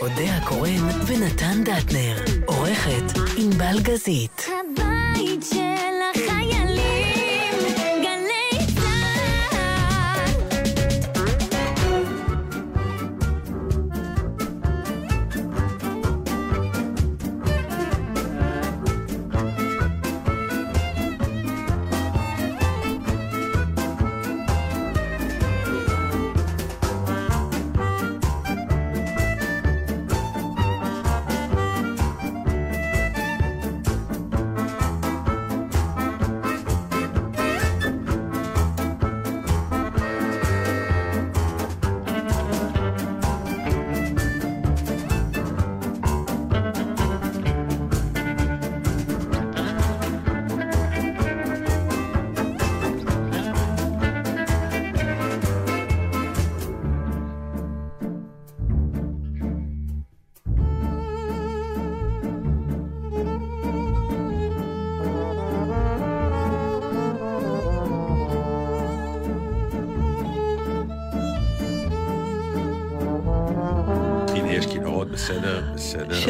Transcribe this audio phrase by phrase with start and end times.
[0.00, 2.16] אודה הקורן ונתן דטנר.
[2.46, 4.46] עורכת ענבל גזית.
[4.46, 5.69] הבית של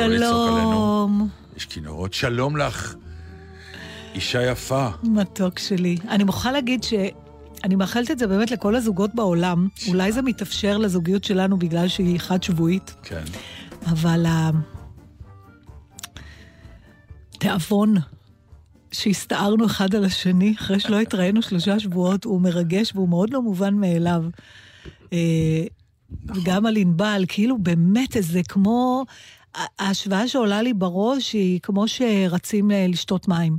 [0.08, 2.14] שלום, יש כינורות.
[2.14, 2.94] שלום לך,
[4.14, 4.88] אישה יפה.
[5.02, 5.96] מתוק שלי.
[6.08, 9.68] אני מוכרחה להגיד שאני מאחלת את זה באמת לכל הזוגות בעולם.
[9.88, 13.24] אולי זה מתאפשר לזוגיות שלנו בגלל שהיא חד-שבועית, כן.
[13.86, 14.26] אבל
[17.34, 17.94] התיאבון
[18.92, 23.74] שהסתערנו אחד על השני אחרי שלא התראינו שלושה שבועות, הוא מרגש והוא מאוד לא מובן
[23.74, 24.24] מאליו.
[25.12, 25.64] אה,
[26.26, 29.04] וגם על ענבל, כאילו באמת איזה כמו...
[29.54, 33.58] ההשוואה שעולה לי בראש היא כמו שרצים אה, לשתות מים.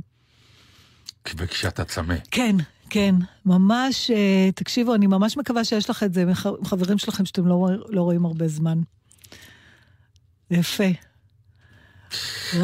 [1.36, 2.14] וכשאתה צמא.
[2.30, 2.56] כן,
[2.90, 3.14] כן,
[3.46, 7.68] ממש, אה, תקשיבו, אני ממש מקווה שיש לך את זה עם חברים שלכם שאתם לא,
[7.88, 8.78] לא רואים הרבה זמן.
[10.50, 10.84] יפה.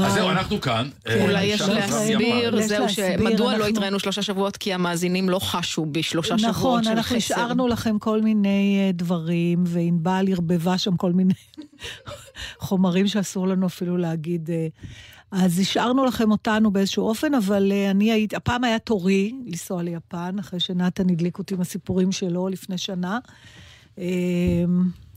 [0.04, 0.88] אז זהו, אנחנו כאן.
[1.06, 4.56] אה, אולי יש להסביר, זהו, שמדוע לא אנחנו- התראינו שלושה שבועות?
[4.56, 7.16] כי המאזינים לא חשו בשלושה שבועות נכון, של אנחנו חסר.
[7.34, 11.34] השארנו לכם כל מיני אה, דברים, וענבל ערבבה שם כל מיני
[12.60, 14.50] חומרים שאסור לנו אפילו להגיד.
[14.50, 14.66] אה.
[15.30, 20.60] אז השארנו לכם אותנו באיזשהו אופן, אבל אני הייתי, הפעם היה תורי לנסוע ליפן, אחרי
[20.60, 23.18] שנתן הדליק אותי עם הסיפורים שלו לפני שנה.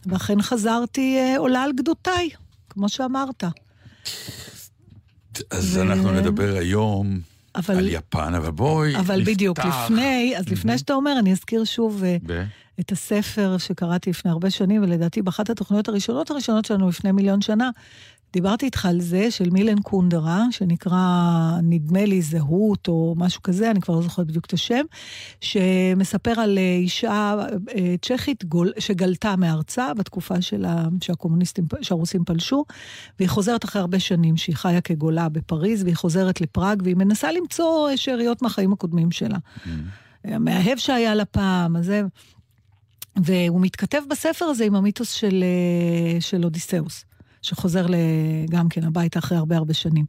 [0.06, 2.30] ואכן חזרתי עולה על גדותיי,
[2.70, 3.44] כמו שאמרת.
[5.52, 7.20] אז ו- אנחנו נדבר היום
[7.56, 11.64] אבל- על יפן, אבל בואי אבל בדיוק, נפתח לפני, אז לפני שאתה אומר, אני אזכיר
[11.64, 12.44] שוב אה, ב-
[12.80, 17.70] את הספר שקראתי לפני הרבה שנים, ולדעתי באחת התוכניות הראשונות הראשונות שלנו לפני מיליון שנה,
[18.34, 20.98] דיברתי איתך על זה של מילן קונדרה, שנקרא
[21.64, 24.86] נדמה לי זהות או משהו כזה, אני כבר לא זוכרת בדיוק את השם,
[25.42, 27.36] שמספר על אה, אישה
[27.76, 32.66] אה, צ'כית גול, שגלתה מארצה בתקופה של ה, שהקומוניסטים, שהרוסים פלשו,
[33.20, 37.90] והיא חוזרת אחרי הרבה שנים שהיא חיה כגולה בפריז, והיא חוזרת לפראג, והיא מנסה למצוא
[37.90, 39.38] אה, שאריות מהחיים הקודמים שלה.
[40.24, 42.02] המאהב שהיה לה פעם, אז זה...
[43.24, 45.44] והוא מתכתב בספר הזה עם המיתוס של,
[46.20, 47.06] של אודיסאוס,
[47.42, 47.86] שחוזר
[48.50, 50.06] גם כן הביתה אחרי הרבה הרבה שנים.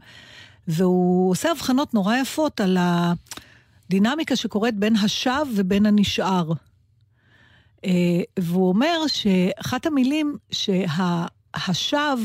[0.68, 6.52] והוא עושה הבחנות נורא יפות על הדינמיקה שקורית בין השב ובין הנשאר.
[7.84, 12.16] אה, והוא אומר שאחת המילים שהשב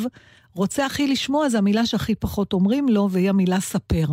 [0.56, 4.06] רוצה הכי לשמוע זה המילה שהכי פחות אומרים לו, והיא המילה ספר.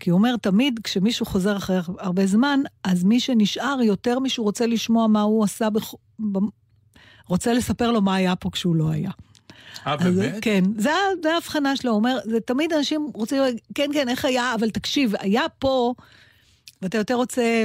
[0.00, 4.66] כי הוא אומר, תמיד כשמישהו חוזר אחרי הרבה זמן, אז מי שנשאר יותר מישהו רוצה
[4.66, 5.94] לשמוע מה הוא עשה, בכ...
[6.32, 6.38] ב...
[7.26, 9.10] רוצה לספר לו מה היה פה כשהוא לא היה.
[9.86, 10.34] אה, אז, באמת?
[10.42, 10.90] כן, זה,
[11.34, 13.42] ההבחנה שלו, הוא אומר, זה תמיד אנשים רוצים,
[13.74, 15.94] כן, כן, איך היה, אבל תקשיב, היה פה,
[16.82, 17.64] ואתה יותר רוצה...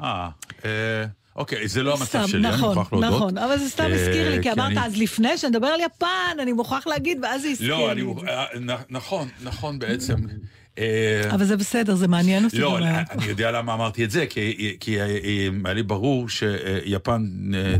[0.00, 0.28] אה,
[0.64, 1.04] אה,
[1.36, 3.10] אוקיי, זה לא המצב שלי, אני נכון, מוכרח להודות.
[3.14, 6.06] נכון, אבל זה סתם אה, הזכיר לי, כי אמרת, אני- אז לפני שנדבר על יפן,
[6.42, 7.92] אני מוכרח להגיד, ואז זה הזכיר לא, לי.
[7.92, 8.12] אני...
[8.12, 8.26] מוכ- זה.
[8.30, 8.46] אה,
[8.90, 10.14] נכון, נכון בעצם.
[10.78, 12.58] אה, אבל זה בסדר, זה מעניין אותי.
[12.58, 17.26] לא, אני יודע למה אמרתי את זה, כי- אה, אה, היה לי ברור שיפן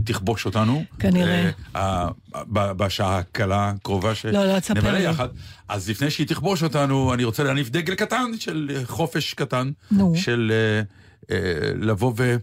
[0.05, 0.85] תכבוש אותנו.
[0.99, 1.51] כנראה.
[1.77, 2.45] אה, אה,
[2.75, 5.03] בשעה הקלה הקרובה לא, לא, שנבלה לי.
[5.05, 5.29] יחד.
[5.69, 9.71] אז לפני שהיא תכבוש אותנו, אני רוצה להניף דגל קטן של חופש קטן.
[9.91, 10.13] נו.
[10.17, 10.53] של
[11.81, 12.37] לבוא ו...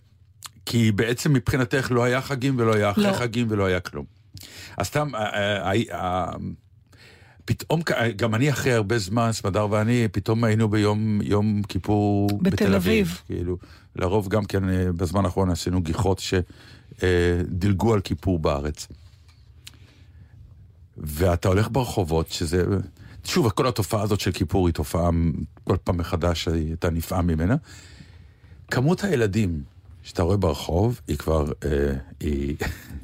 [0.65, 3.13] כי בעצם מבחינתך לא היה חגים ולא היה אחרי לא.
[3.13, 4.05] חגים ולא היה כלום.
[4.77, 5.09] אז סתם,
[7.53, 7.81] פתאום,
[8.15, 12.75] גם אני אחרי הרבה זמן, סמדר ואני, פתאום היינו ביום יום כיפור בתל בתל אביב.
[12.75, 13.21] אביב.
[13.25, 13.57] כאילו,
[13.95, 16.21] לרוב גם כן אה, בזמן האחרון עשינו גיחות
[16.99, 18.87] שדילגו על כיפור בארץ.
[20.97, 22.63] ואתה הולך ברחובות, שזה...
[23.23, 25.09] שוב, כל התופעה הזאת של כיפור היא תופעה
[25.63, 27.55] כל פעם מחדש, אתה נפעם ממנה.
[28.71, 29.63] כמות הילדים
[30.03, 32.55] שאתה רואה ברחוב היא כבר, אה, היא,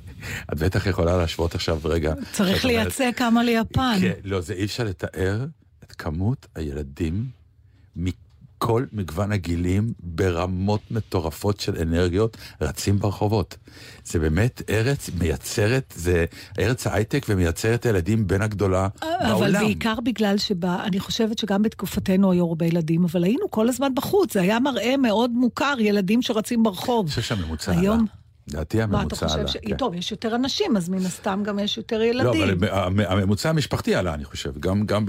[0.53, 2.13] את בטח יכולה להשוות עכשיו רגע.
[2.31, 3.97] צריך שאת אומרת- לייצא כמה ליפן.
[4.01, 5.45] כן, לא, זה אי אפשר לתאר
[5.83, 7.25] את כמות הילדים
[7.95, 13.57] מכל מגוון הגילים ברמות מטורפות של אנרגיות רצים ברחובות.
[14.05, 16.25] זה באמת ארץ מייצרת, זה
[16.59, 19.31] ארץ ההייטק ומייצרת ילדים בין הגדולה בעולם.
[19.31, 23.95] אבל בעיקר בגלל שבה, אני חושבת שגם בתקופתנו היו הרבה ילדים, אבל היינו כל הזמן
[23.95, 27.05] בחוץ, זה היה מראה מאוד מוכר, ילדים שרצים ברחוב.
[27.05, 27.81] אני חושב שהממוצע עלה.
[27.81, 28.05] היום-
[28.47, 29.47] לדעתי מה, אתה הממוצע חושב עלה.
[29.47, 29.57] ש...
[29.67, 29.77] כן.
[29.77, 32.43] טוב, יש יותר אנשים, אז מן הסתם גם יש יותר לא, ילדים.
[32.43, 35.05] אבל המ- הממוצע המשפחתי עלה, אני חושב, גם, גם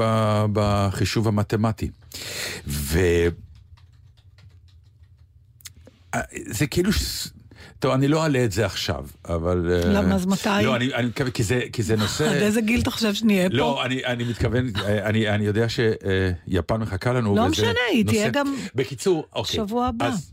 [0.52, 1.90] בחישוב המתמטי.
[2.66, 2.98] ו...
[6.14, 6.92] אה, זה כאילו...
[6.92, 7.28] ש-
[7.78, 9.70] טוב, אני לא אעלה את זה עכשיו, אבל...
[9.72, 10.48] אה, למה, אז מתי?
[10.64, 12.24] לא, אני, אני מתכוון, כי זה, כי זה נושא...
[12.30, 13.56] עד איזה גיל אתה חושב שנהיה פה?
[13.56, 17.36] לא, אני, אני מתכוון, אה, אני, אני יודע שיפן מחכה לנו.
[17.36, 19.56] לא וזה משנה, היא תהיה נושא- גם בקיצור, אוקיי.
[19.56, 20.06] שבוע הבא.
[20.06, 20.32] אז,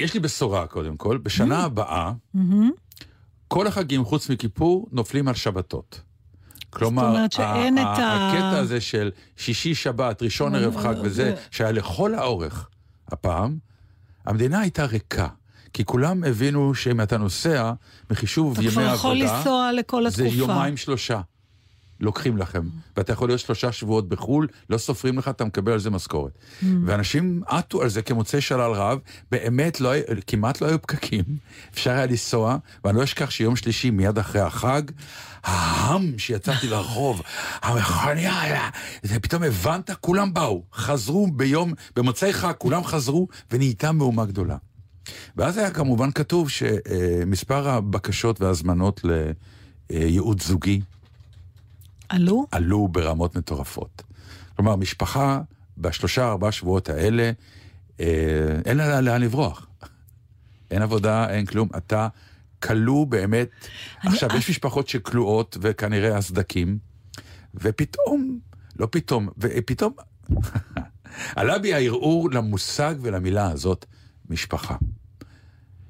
[0.00, 2.70] יש לי בשורה קודם כל, בשנה הבאה, מהמם.
[3.48, 6.00] כל החגים חוץ מכיפור נופלים על שבתות.
[6.70, 11.72] כלומר, אומרת שאין את ה- הקטע הזה של שישי, שבת, ראשון ערב חג וזה, שהיה
[11.72, 12.68] לכל האורך
[13.08, 13.58] הפעם,
[14.26, 15.28] המדינה הייתה ריקה.
[15.72, 17.72] כי כולם הבינו שאם אתה נוסע,
[18.10, 20.38] מחישוב אתה ימי כבר עבודה, יכול לנסוע לכל זה התקופה.
[20.42, 21.20] יומיים שלושה.
[22.00, 22.62] לוקחים לכם,
[22.96, 26.32] ואתה יכול להיות שלושה שבועות בחו"ל, לא סופרים לך, אתה מקבל על זה משכורת.
[26.32, 26.66] Mm.
[26.86, 28.98] ואנשים עטו על זה כמוצאי שלל רב,
[29.30, 29.92] באמת לא,
[30.26, 31.24] כמעט לא היו פקקים,
[31.74, 34.82] אפשר היה לנסוע, ואני לא אשכח שיום שלישי מיד אחרי החג,
[35.44, 37.22] ההם שיצאתי לרחוב,
[37.62, 38.68] המכוניה היה,
[39.02, 44.56] זה פתאום הבנת, כולם באו, חזרו ביום, במוצאי חג, כולם חזרו, ונהייתה מהומה גדולה.
[45.36, 49.00] ואז היה כמובן כתוב שמספר הבקשות וההזמנות
[49.90, 50.80] לייעוץ זוגי
[52.10, 52.46] עלו?
[52.50, 54.02] עלו ברמות מטורפות.
[54.56, 55.40] כלומר, משפחה
[55.78, 57.30] בשלושה ארבעה שבועות האלה,
[58.00, 58.06] אה,
[58.64, 59.66] אין לה לאן לברוח.
[60.70, 61.68] אין עבודה, אין כלום.
[61.76, 62.08] אתה
[62.62, 63.48] כלוא באמת.
[64.04, 66.78] אני- עכשיו, יש משפחות שכלואות וכנראה הסדקים,
[67.54, 68.38] ופתאום,
[68.78, 69.92] לא פתאום, ופתאום
[71.36, 73.86] עלה בי הערעור למושג ולמילה הזאת,
[74.30, 74.76] משפחה.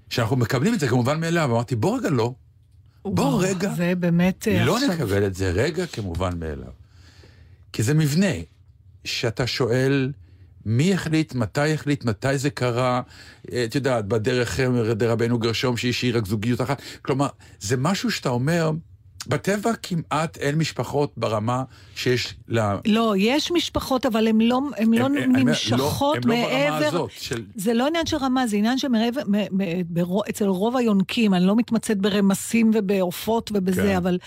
[0.08, 2.34] שאנחנו מקבלים את זה כמובן מאליו, אמרתי, בוא רגע לא.
[3.05, 3.75] בוא רגע.
[3.75, 4.94] זה באמת אה, לא עכשיו...
[4.94, 6.73] נקבל את זה רגע כמובן מאליו.
[7.73, 8.35] כי זה מבנה
[9.05, 10.12] שאתה שואל
[10.67, 13.02] מי החליט, מתי החליט, מתי זה קרה,
[13.52, 14.67] אה, את יודעת, בדרך אה,
[15.00, 16.82] רבנו גרשום שהשאיר רק זוגיות אחת.
[17.02, 17.29] כלומר,
[17.61, 18.70] זה משהו שאתה אומר,
[19.26, 21.62] בטבע כמעט אין משפחות ברמה
[21.96, 22.76] שיש לה...
[22.87, 26.49] לא, יש משפחות, אבל הן לא, הן לא הם- הם- הם- נמשכות הם לא ברמה
[26.70, 26.87] מעבר...
[26.87, 27.44] הזאת של...
[27.55, 31.46] זה לא עניין של רמה, זה עניין שמעבר, מ- מ- ברו- אצל רוב היונקים, אני
[31.46, 33.96] לא מתמצאת ברמסים ובעופות ובזה, כן.
[33.96, 34.19] אבל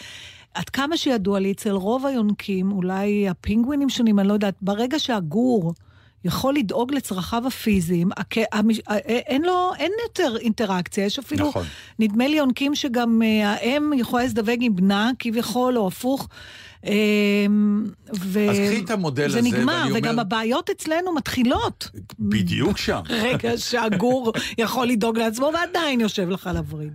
[0.54, 5.74] עד כמה שידוע לי, אצל רוב היונקים, אולי הפינגווינים שונים, אני לא יודעת, ברגע שהגור
[6.26, 11.66] יכול לדאוג לצרכיו הפיזיים, הכ- המש- ה- אין לו, אין יותר אינטראקציה, יש אפילו, נכון.
[12.00, 16.28] נדמה לי יונקים שגם אה, האם יכולה להזדווג עם בנה, כביכול, או הפוך.
[16.86, 17.86] אמ,
[18.20, 18.50] ו...
[18.50, 21.90] אז קחי את המודל זה הזה, נגמר, ואני אומר- וגם הבעיות אצלנו מתחילות.
[22.20, 23.02] בדיוק שם.
[23.26, 26.94] רגע שהגור יכול לדאוג לעצמו ועדיין יושב לך על הווריד.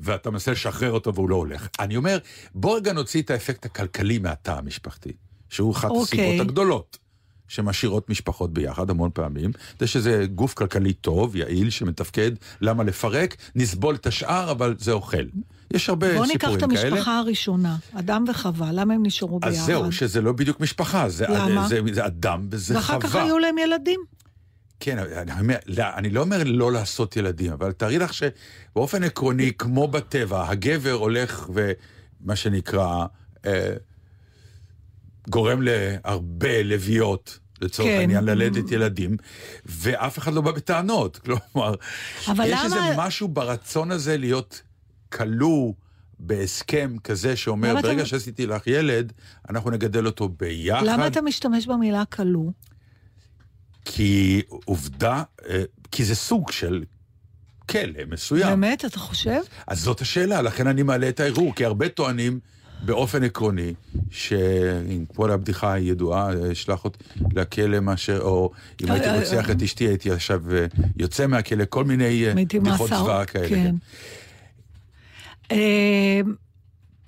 [0.00, 1.68] ואתה מנסה לשחרר אותו והוא לא הולך.
[1.80, 2.18] אני אומר,
[2.54, 5.12] בוא רגע נוציא את האפקט הכלכלי מהתא המשפחתי,
[5.50, 6.20] שהוא אחת אוקיי.
[6.28, 6.98] הסיבות הגדולות
[7.48, 9.50] שמשאירות משפחות ביחד המון פעמים,
[9.80, 13.36] זה שזה גוף כלכלי טוב, יעיל, שמתפקד, למה לפרק?
[13.54, 15.24] נסבול את השאר, אבל זה אוכל.
[15.70, 16.86] יש הרבה בוא סיפורים ניקח כאלה.
[16.88, 19.54] את המשפחה הראשונה, אדם וחווה, למה הם נשארו ביחד?
[19.54, 21.68] אז זהו, שזה לא בדיוק משפחה, זה, למה?
[21.68, 23.08] זה, זה אדם וזה ואחר חווה.
[23.08, 24.00] כך היו להם ילדים.
[24.80, 29.52] כן, אני, אומר, לא, אני לא אומר לא לעשות ילדים, אבל תארי לך שבאופן עקרוני,
[29.58, 33.06] כמו בטבע, הגבר הולך ומה שנקרא,
[33.46, 33.72] אה,
[35.30, 37.98] גורם להרבה לביאות, לצורך כן.
[37.98, 39.16] העניין, ללדת ילדים,
[39.66, 41.18] ואף אחד לא בא בטענות.
[41.24, 41.74] כלומר,
[42.28, 44.62] אבל יש למה- איזה משהו ברצון הזה להיות
[45.12, 45.72] כלוא.
[46.18, 49.12] בהסכם כזה שאומר, למה אתה- ברגע שעשיתי לך ילד,
[49.50, 50.86] אנחנו נגדל אותו ביחד.
[50.86, 52.50] למה אתה משתמש במילה כלוא?
[53.84, 56.84] כי עובדה, אה, כי זה סוג של
[57.70, 58.48] כלא מסוים.
[58.48, 59.40] באמת, אתה חושב?
[59.66, 62.40] אז זאת השאלה, לכן אני מעלה את הערעור, כי הרבה טוענים
[62.84, 63.74] באופן עקרוני,
[64.10, 66.98] שכמו הבדיחה הידועה, אה, אשלח אותי
[67.34, 68.50] לכלא מאשר, או
[68.82, 70.66] אם הייתי אה, רוצח אה, את אשתי, הייתי עכשיו אה,
[70.96, 73.48] יוצא מהכלא, כל מיני אה, בדיחות זוועה כאלה.
[73.48, 73.74] כן.
[75.52, 76.20] אה,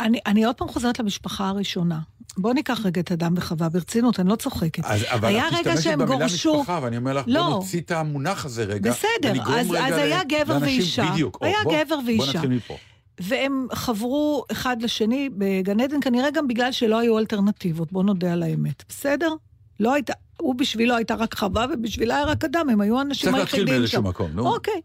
[0.01, 1.99] אני, אני עוד פעם חוזרת למשפחה הראשונה.
[2.39, 4.85] בוא ניקח רגע את אדם וחווה ברצינות, אני לא צוחקת.
[4.85, 6.61] אז, אבל היה את רגע משתמשת שהם במילה גורשו...
[6.61, 7.43] משפחה, ואני אומר לך, לא.
[7.43, 8.91] בוא נוציא את המונח הזה רגע.
[8.91, 11.11] בסדר, אז- רגע אז היה גבר לאנשים- ואישה.
[11.13, 11.39] בדיוק.
[11.41, 12.33] או, היה בוא- גבר בוא ואישה.
[12.33, 12.77] נתחיל מפה.
[13.21, 18.43] והם חברו אחד לשני בגן עדן, כנראה גם בגלל שלא היו אלטרנטיבות, בוא נודה על
[18.43, 18.85] האמת.
[18.89, 19.35] בסדר?
[19.81, 23.41] לא הייתה, הוא בשבילו הייתה רק חווה ובשבילה היה רק אדם, הם היו האנשים צריך
[23.41, 24.03] היחידים להתחיל שם.
[24.03, 24.49] באיזשהו מקום, נו.
[24.49, 24.81] אוקיי.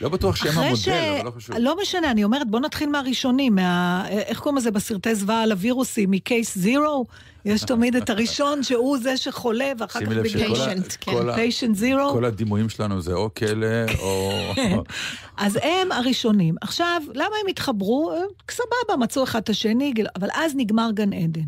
[0.00, 1.56] לא בטוח שהם המודל, אבל לא חשוב.
[1.56, 4.04] לא משנה, אני אומרת, בוא נתחיל מהראשונים, מה...
[4.08, 7.06] איך קוראים לזה בסרטי זוועה על הווירוסים, מקייס זירו?
[7.44, 11.34] יש תמיד את הראשון שהוא זה שחולה, ואחר כך שימי לב שכל ה- Patient, כן.
[11.34, 12.10] פיישנט זירו.
[12.12, 13.66] כל הדימויים שלנו זה או כלא,
[13.98, 14.32] או...
[15.36, 16.54] אז הם הראשונים.
[16.60, 18.12] עכשיו, למה הם התחברו?
[18.50, 21.40] סבבה, מצאו אחד את השני, אבל אז נגמר גן עדן.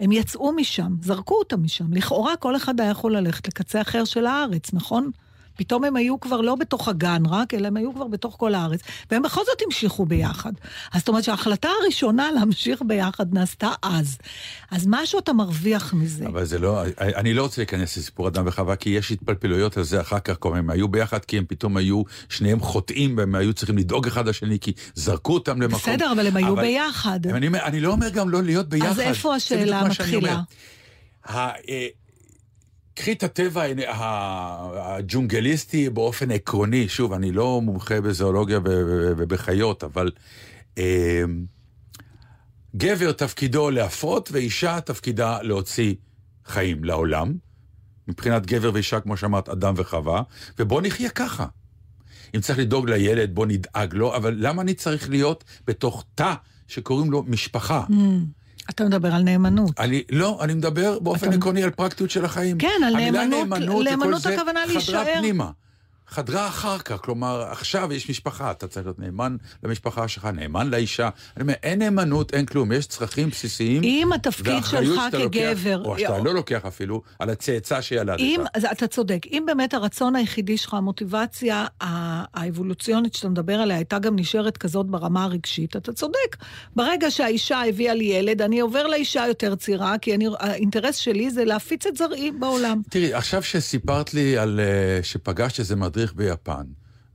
[0.00, 1.92] הם יצאו משם, זרקו אותם משם.
[1.92, 5.10] לכאורה כל אחד היה יכול ללכת לקצה אחר של הארץ, נכון?
[5.56, 8.80] פתאום הם היו כבר לא בתוך הגן רק, אלא הם היו כבר בתוך כל הארץ,
[9.10, 10.52] והם בכל זאת המשיכו ביחד.
[10.92, 14.18] אז זאת אומרת שההחלטה הראשונה להמשיך ביחד נעשתה אז.
[14.70, 16.26] אז משהו אתה מרוויח מזה.
[16.26, 20.00] אבל זה לא, אני לא רוצה להיכנס לסיפור אדם וחווה, כי יש התפלפלויות על זה
[20.00, 23.78] אחר כך, כלומר, הם היו ביחד כי הם פתאום היו, שניהם חוטאים, והם היו צריכים
[23.78, 25.78] לדאוג אחד לשני, כי זרקו אותם למקום.
[25.80, 27.20] בסדר, אבל הם היו אבל- ביחד.
[27.26, 28.86] אני, אני לא אומר גם לא להיות ביחד.
[28.88, 30.40] אז איפה השאלה מה מתחילה?
[32.94, 33.62] קחי את הטבע
[34.74, 38.60] הג'ונגליסטי באופן עקרוני, שוב, אני לא מומחה בזואולוגיה
[39.16, 40.10] ובחיות, אבל
[40.78, 41.22] אה,
[42.76, 45.94] גבר תפקידו להפרות ואישה תפקידה להוציא
[46.46, 47.34] חיים לעולם.
[48.08, 50.22] מבחינת גבר ואישה, כמו שאמרת, אדם וחווה,
[50.58, 51.46] ובוא נחיה ככה.
[52.36, 56.34] אם צריך לדאוג לילד, בוא נדאג לו, אבל למה אני צריך להיות בתוך תא
[56.68, 57.84] שקוראים לו משפחה?
[58.70, 59.80] אתה מדבר על נאמנות.
[59.80, 62.58] אני, לא, אני מדבר באופן אתה- עקרוני על פרקטיות של החיים.
[62.58, 65.04] כן, על המילה נאמנות- וכל נאמנות זה הכוונה חדרה להישאר.
[65.18, 65.50] פנימה.
[66.08, 71.08] חדרה אחר כך, כלומר, עכשיו יש משפחה, אתה צריך להיות נאמן למשפחה שלך, נאמן לאישה.
[71.36, 73.82] אני אומר, אין נאמנות, אין כלום, יש צרכים בסיסיים.
[73.82, 74.80] אם התפקיד שלך
[75.12, 78.18] לוקח, כגבר- או שאתה לא לוקח אפילו, על הצאצא שילדת.
[78.18, 81.66] אם, אז אתה צודק, אם באמת הרצון היחידי שלך, המוטיבציה
[82.34, 86.36] האבולוציונית שאתה מדבר עליה, הייתה גם נשארת כזאת ברמה הרגשית, אתה צודק.
[86.76, 91.44] ברגע שהאישה הביאה לי ילד, אני עובר לאישה יותר צעירה, כי אני, האינטרס שלי זה
[91.44, 92.80] להפיץ את זרעי בעולם.
[92.90, 96.62] תראי, עכשיו שסיפרת לי על אה, שפגשת איזה מדריך ביפן,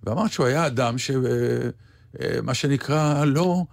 [0.03, 1.11] ואמרת שהוא היה אדם ש...
[1.11, 1.17] אה,
[2.21, 3.63] אה, מה שנקרא, לא...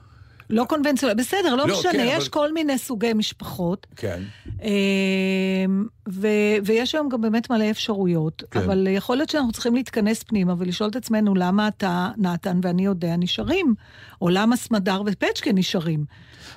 [0.50, 4.22] לא קונבנציונלי, בסדר, לא, לא, משנה, כן, יש אבל- כל מיני סוגי משפחות, כן.
[4.62, 6.28] אמ, ו,
[6.64, 8.42] ויש היום גם באמת מלא אפשרויות.
[8.50, 8.60] כן.
[8.60, 13.16] אבל יכול להיות שאנחנו צריכים להתכנס פנימה ולשאול את עצמנו למה אתה, נתן ואני יודע,
[13.16, 13.75] נשארים,
[14.20, 16.04] או למה סמדר ופצ'קה נשארים.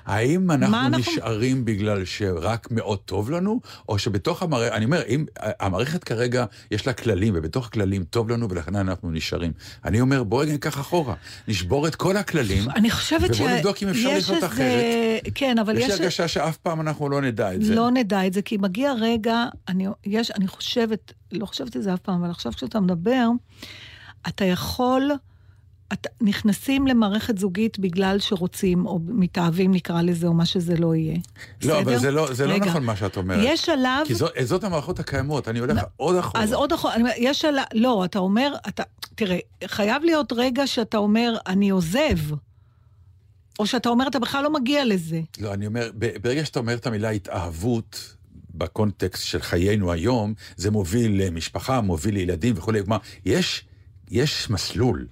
[0.06, 5.26] האם אנחנו, אנחנו- נשארים בגלל שרק מאוד טוב לנו, או שבתוך המערכת, אני אומר, אם
[5.60, 9.52] המערכת כרגע יש לה כללים, ובתוך הכללים טוב לנו ולכן אנחנו נשארים.
[9.86, 11.14] אני אומר, בואי ניקח אחורה,
[11.48, 15.22] נשבור את כל הכללים, אני חושבת ובוא נבדוק אם אפשר לחיות איזה- אחרת.
[15.36, 15.90] כן, אבל יש יש...
[15.90, 17.76] לי הרגשה שאף פעם אנחנו לא נדע את זה.
[17.76, 21.94] לא נדע את זה, כי מגיע רגע, אני, יש, אני חושבת, לא חושבת את זה
[21.94, 23.28] אף פעם, אבל עכשיו כשאתה מדבר,
[24.28, 25.12] אתה יכול,
[25.94, 31.18] אתה, נכנסים למערכת זוגית בגלל שרוצים, או מתאהבים נקרא לזה, או מה שזה לא יהיה.
[31.64, 32.00] לא, אבל בסדר?
[32.00, 32.66] זה לא, זה לא רגע.
[32.66, 33.40] נכון מה שאת אומרת.
[33.44, 34.06] יש שלב...
[34.06, 36.44] כי זאת, זאת המערכות הקיימות, אני הולך עוד אחורה.
[36.44, 38.84] אז עוד אחורה, יש שלב, לא, אתה אומר, אתה,
[39.16, 42.18] תראה, חייב להיות רגע שאתה אומר, אני עוזב.
[43.60, 45.22] או שאתה אומר, אתה בכלל לא מגיע לזה.
[45.40, 45.90] לא, אני אומר,
[46.22, 48.16] ברגע שאתה אומר את המילה התאהבות,
[48.54, 52.84] בקונטקסט של חיינו היום, זה מוביל למשפחה, מוביל לילדים וכולי.
[52.84, 53.66] כלומר, יש,
[54.12, 55.08] יש מסלול.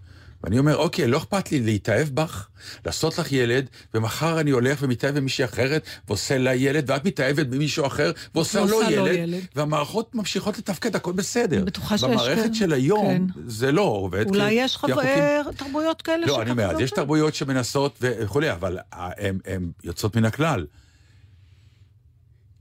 [0.48, 2.48] ואני אומר, אוקיי, לא אכפת לי להתאהב בך,
[2.86, 7.86] לעשות לך ילד, ומחר אני הולך ומתאהב במישהי אחרת, ועושה לה ילד, ואת מתאהבת במישהו
[7.88, 9.44] אחר, ועושה לו לו ילד, ילד.
[9.56, 11.58] והמערכות ממשיכות לתפקד, הכל בסדר.
[11.58, 12.54] אני בטוחה שיש במערכת כאלה.
[12.56, 13.42] של היום, כן.
[13.48, 14.26] זה לא עובד.
[14.28, 15.54] אולי כי- יש כי החוקים-.
[15.58, 16.92] תרבויות כאלה לא, אני אומר, אז יש.
[16.92, 20.66] תרבויות שמנסות וכולי, אבל הן יוצאות מן הכלל.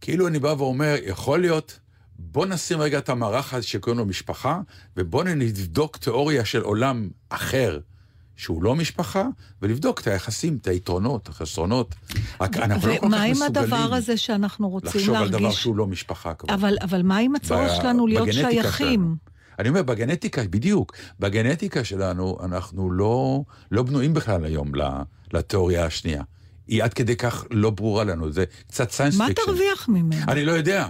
[0.01, 1.79] כאילו אני בא ואומר, יכול להיות,
[2.19, 4.61] בוא נשים רגע את המערך הזה שקוראים לו משפחה,
[4.97, 7.81] ובוא נבדוק תיאוריה של עולם אחר,
[8.37, 9.27] שהוא לא משפחה,
[9.63, 11.95] ולבדוק את היחסים, את היתרונות, החסרונות.
[12.41, 15.63] אנחנו לא כל כך ומה עם מסוגלים הדבר הזה שאנחנו רוצים לחשוב על דבר להרגיש...
[15.63, 16.55] שהוא לא משפחה כמובן.
[16.55, 19.01] אבל, אבל מה עם הצורך שלנו להיות שייכים?
[19.01, 19.17] שלנו.
[19.59, 24.73] אני אומר, בגנטיקה, בדיוק, בגנטיקה שלנו, אנחנו לא, לא בנויים בכלל היום
[25.33, 26.23] לתיאוריה השנייה.
[26.67, 29.47] היא עד כדי כך לא ברורה לנו, זה קצת science מה fiction.
[29.47, 30.23] תרוויח ממנו?
[30.29, 30.87] אני לא יודע,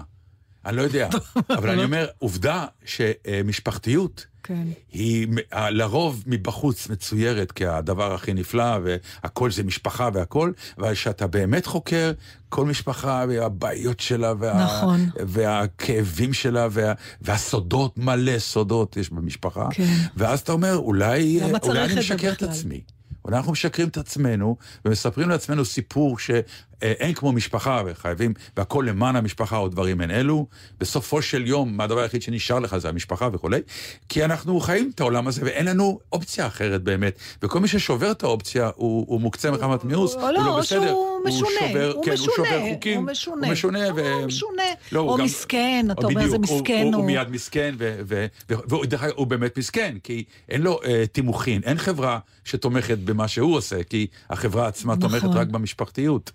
[0.67, 1.09] אני לא יודע.
[1.59, 4.67] אבל אני אומר, עובדה שמשפחתיות כן.
[4.93, 12.13] היא לרוב מבחוץ מצוירת כהדבר הכי נפלא, והכל זה משפחה והכל, אבל כשאתה באמת חוקר,
[12.49, 14.65] כל משפחה והבעיות שלה, וה...
[14.65, 15.11] נכון.
[15.27, 16.93] והכאבים שלה, וה...
[17.23, 19.69] והסודות, מלא סודות יש במשפחה.
[19.71, 19.97] כן.
[20.17, 22.43] ואז אתה אומר, אולי, למה אולי אני משקר את?
[22.43, 22.81] עצמי.
[23.29, 26.41] אנחנו משקרים את עצמנו, ומספרים לעצמנו סיפור אה,
[26.83, 30.47] אין כמו משפחה, וחייבים, והכל למען המשפחה או דברים מעין אלו.
[30.81, 33.61] בסופו של יום, הדבר היחיד שנשאר לך זה המשפחה וכולי,
[34.09, 37.19] כי אנחנו חיים את העולם הזה ואין לנו אופציה אחרת באמת.
[37.43, 40.61] וכל מי ששובר את האופציה, הוא, הוא מוקצה מחמת מיאוס, או הוא לא, לא או
[40.61, 40.87] בסדר.
[40.87, 43.47] שהוא משונה, שובר, הוא כן, משונה, הוא שובר חוקים, הוא משונה.
[43.47, 44.63] הוא משונה, לא, הוא משונה.
[44.93, 47.05] לא, הוא או גם- מסכן, אתה או אומר, זה בדיוק, הוא- מסכן, הוא, הוא הוא-
[47.07, 51.05] מיד מסכן, ו- ו- ו- והוא דרך אגב, הוא באמת מסכן, כי אין לו אה,
[51.13, 55.11] תימוכין, אין חברה שתומכת במה שהוא עושה, כי החברה עצמה נכון.
[55.11, 56.33] תומכת רק במשפחתיות.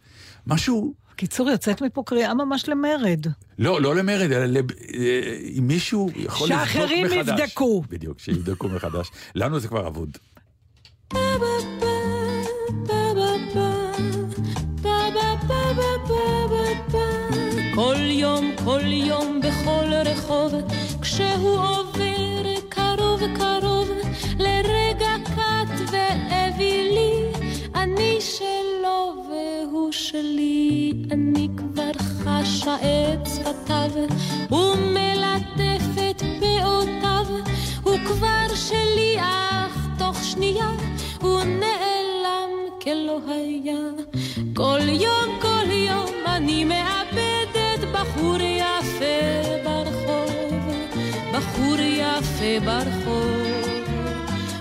[0.48, 3.26] משהו, קיצור, יוצאת מפה קריאה ממש למרד.
[3.60, 5.22] לא, לא למרד, אלא לב- אה,
[5.58, 6.74] אם מישהו יכול לבדוק מחדש.
[6.74, 7.82] שאחרים יבדקו.
[7.90, 9.08] בדיוק, שיבדקו מחדש.
[9.36, 10.18] לנו זה כבר אבוד.
[17.76, 20.54] כל יום, כל יום, בכל רחוב,
[21.02, 23.90] כשהוא עובר קרוב קרוב,
[24.40, 27.14] לרגע קט ואווילי,
[27.76, 29.21] אני שלו
[29.92, 33.92] שלי, אני כבר חשה את שפתיו,
[34.52, 37.26] ומלטף את פאותיו,
[37.84, 40.70] הוא כבר שלי, אך תוך שנייה
[41.22, 42.50] הוא נעלם
[42.82, 43.80] כלא היה.
[44.56, 50.34] כל יום, כל יום אני מאבדת בחור יפה ברחוב,
[51.34, 53.42] בחור יפה ברחוב,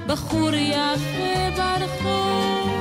[0.07, 2.80] בחור יפה ברחוב.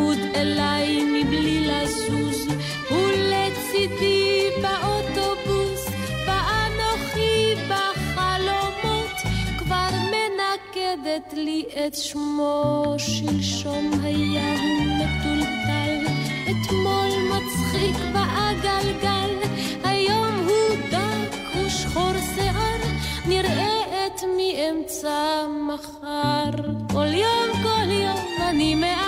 [0.00, 2.48] צמוד אליי מבלי לזוז,
[2.90, 5.86] ולצידי באוטובוס,
[6.26, 9.16] ואנוכי בחלומות,
[9.58, 16.06] כבר מנקדת לי את שמו, שלשום היה הוא מטולטל,
[16.44, 19.48] אתמול מצחיק בעגלגל,
[19.84, 22.80] היום הוא דק ושחור שיער,
[23.26, 26.50] נראה את מאמצע מחר.
[26.92, 28.99] כל יום, כל יום אני מאבדת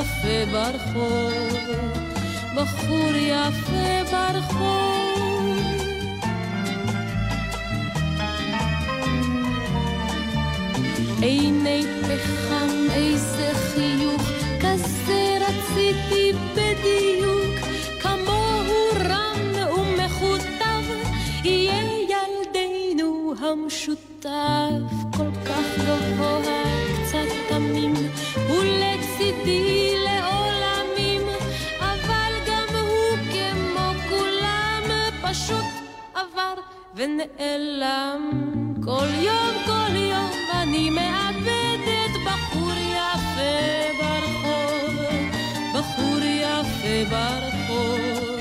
[0.00, 1.32] יפה ברחוב,
[2.56, 4.94] בחור יפה ברחוב.
[11.22, 14.22] עיני פחם, איזה חיוך,
[14.60, 17.66] כזה רציתי בדיוק,
[18.00, 20.84] כמוהו רם ומכותב,
[21.44, 26.62] יהיה ילדנו המשותף, כל כך גבוה,
[27.04, 27.94] קצת תמים,
[28.50, 29.83] ולצידי
[37.04, 38.30] ונעלם.
[38.84, 43.54] כל יום, כל יום אני מאבדת בחור יפה
[44.00, 44.94] ברחוב,
[45.74, 48.40] בחור יפה ברחוב,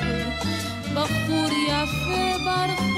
[0.94, 2.93] בחור יפה ברחוב.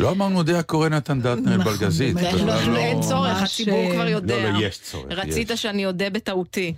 [0.00, 2.14] לא אמרנו דעה קורא נתן דטנר נכון, בלגזית.
[2.14, 4.36] בכלל לא, אין צורך, הציבור כבר אה, יודע.
[4.36, 5.50] לא, לא, יש צורך, רצית.
[5.54, 6.74] שאני אודה בטעותי.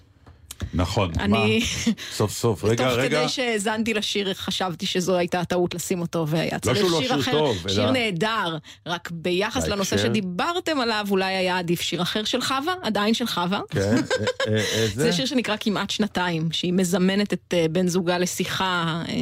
[0.75, 1.93] נכון, אני- מה?
[2.13, 2.65] סוף סוף.
[2.65, 3.21] רגע, תוך רגע.
[3.21, 7.21] כדי שהאזנתי לשיר, חשבתי שזו הייתה הטעות לשים אותו, והיה צריך שהוא לא שיר שיר
[7.21, 10.09] אחר, טוב, שיר אלא- נהדר, רק ביחס לנושא בהקשר.
[10.09, 13.61] שדיברתם עליו, אולי היה עדיף שיר אחר של חווה, עדיין של חווה.
[13.71, 13.97] כן, אה,
[14.49, 15.03] אה, איזה?
[15.03, 19.15] זה שיר שנקרא כמעט שנתיים, שהיא מזמנת את אה, בן זוגה לשיחה, אה,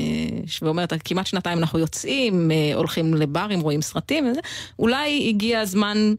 [0.62, 4.32] ואומרת, כמעט שנתיים אנחנו יוצאים, אה, הולכים לברים, רואים סרטים.
[4.78, 6.14] אולי הגיע הזמן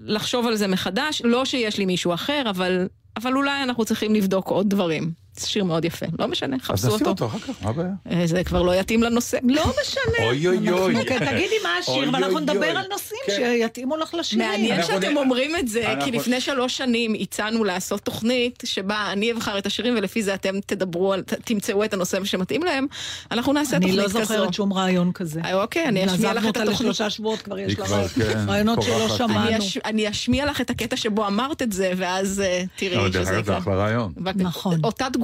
[0.00, 4.48] לחשוב על זה מחדש, לא שיש לי מישהו אחר, אבל, אבל אולי אנחנו צריכים לבדוק
[4.48, 5.23] עוד דברים.
[5.36, 7.10] זה שיר מאוד יפה, לא משנה, אז חפשו נשים אותו.
[7.10, 7.88] אותו אחר כך, מה הבעיה?
[8.10, 9.36] אה, זה כבר לא יתאים לנושא.
[9.44, 10.26] לא משנה.
[10.26, 11.04] אוי אוי אוי.
[11.06, 12.66] כן, תגידי מה השיר, ואנחנו נדבר.
[12.66, 13.32] על נושאים כן.
[13.36, 14.48] שיתאימו לך לשירים.
[14.50, 19.58] מעניין שאתם אומרים את זה, כי לפני שלוש שנים הצענו לעשות תוכנית שבה אני אבחר
[19.58, 22.86] את השירים ולפי זה אתם תדברו, תמצאו את הנושא שמתאים להם.
[23.30, 24.20] אנחנו נעשה אני תוכנית לא כזו.
[24.24, 25.40] זוכרת שום רעיון כזה.
[25.44, 26.80] אה, אוקיי, אני אשמיע לך את אותה התוכנית.
[26.80, 29.16] לשלושה שבועות, כבר יש כבר, כן, רעיונות שלא פורחת.
[29.16, 29.40] שמענו.
[29.48, 33.08] אני אש- אני אשמיע לך את הקטע שבו אמרת את זה, ואז אה, תראי לא,
[33.12, 33.56] שזה יקרה.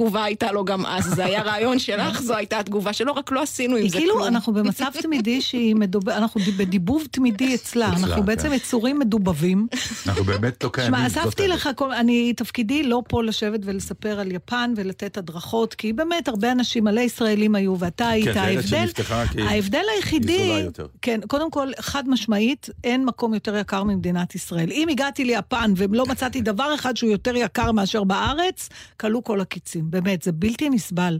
[0.07, 0.21] אחלה רעיון.
[0.21, 0.21] נכון.
[0.21, 3.31] אותה תגובה הייתה לו גם אז, זה היה רעיון שלך, זו הייתה התגובה שלו, רק
[3.31, 4.27] לא עשינו עם זה כאילו, כלום.
[4.27, 8.53] אנחנו במצב תמידי שהיא מדובר, אנחנו בדיבוב תמידי אצלה, אנחנו בעצם כן.
[8.53, 9.67] יצורים מדובבים.
[10.07, 10.95] אנחנו באמת לא קיימים.
[10.95, 11.47] שמע, אספתי.
[11.47, 16.83] לך, אני, תפקידי לא פה לשבת ולספר על יפן ולתת הדרכות, כי באמת הרבה אנשים,
[16.83, 20.65] מלא ישראלים היו, ואתה היית, כן, ארץ ההבדל, ההבדל היחידי.
[21.01, 24.71] כן, קודם כל, חד משמעית, אין מקום יותר יקר ממדינת ישראל.
[24.71, 29.90] אם הגעתי ליפן ולא מצאתי דבר אחד שהוא יותר יקר מאשר בארץ, כלו כל הקיצים,
[29.91, 31.19] באמת, זה בלתי נסבל.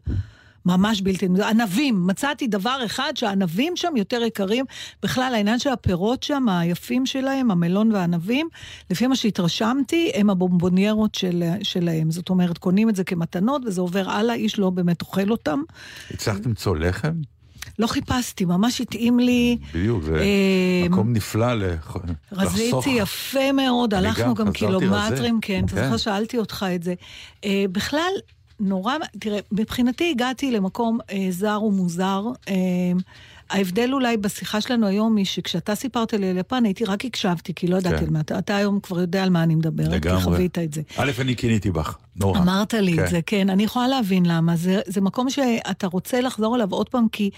[0.66, 1.28] ממש בלתי...
[1.50, 4.66] ענבים, מצאתי דבר אחד שהענבים שם יותר יקרים.
[5.04, 8.50] בכלל, העניין של הפירות שם, היפים שלהם, המלון והענבים,
[8.90, 12.12] לפי מה שהתרשמתי, הם הבומבוניירות של, שלהם.
[12.12, 15.60] זאת אומרת, קונים את זה כמתנות וזה עובר הלאה, איש לא באמת אוכל אותם.
[16.12, 17.14] הצלחת למצוא לחם?
[17.80, 19.58] לא חיפשתי, ממש התאים לי.
[19.74, 21.98] בדיוק, זה אה, מקום נפלא לח-
[22.32, 22.54] לחסוך.
[22.54, 25.30] רזיתי יפה מאוד, הלכנו גם גם קילומטרים, רזה.
[25.42, 25.84] כן, אתה כן.
[25.84, 26.94] זוכר שאלתי אותך את זה.
[27.46, 28.12] אה, בכלל,
[28.62, 32.24] נורא, תראה, מבחינתי הגעתי למקום אה, זר ומוזר.
[32.50, 32.54] אה,
[33.50, 37.68] ההבדל אולי בשיחה שלנו היום היא שכשאתה סיפרת לי על יפן, הייתי רק הקשבתי, כי
[37.68, 38.04] לא ידעתי כן.
[38.04, 40.22] על מה אתה, אתה היום כבר יודע על מה אני מדברת, כי לגמרי.
[40.22, 40.82] חווית את זה.
[40.98, 42.40] א', אני קיניתי בך, נורא.
[42.40, 43.04] אמרת לי כן.
[43.04, 44.56] את זה, כן, אני יכולה להבין למה.
[44.56, 47.30] זה, זה מקום שאתה רוצה לחזור אליו עוד פעם, כי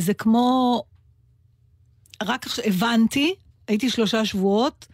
[0.00, 0.82] זה כמו...
[2.22, 3.34] רק עכשיו הבנתי,
[3.68, 4.86] הייתי שלושה שבועות,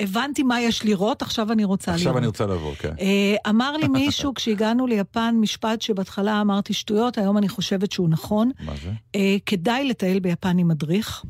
[0.00, 2.00] הבנתי מה יש לראות, עכשיו אני רוצה לראות.
[2.00, 2.94] עכשיו אני רוצה לבוא, כן.
[3.00, 8.50] אה, אמר לי מישהו כשהגענו ליפן משפט שבהתחלה אמרתי שטויות, היום אני חושבת שהוא נכון.
[8.60, 8.90] מה זה?
[9.14, 11.24] אה, כדאי לטייל ביפן עם מדריך.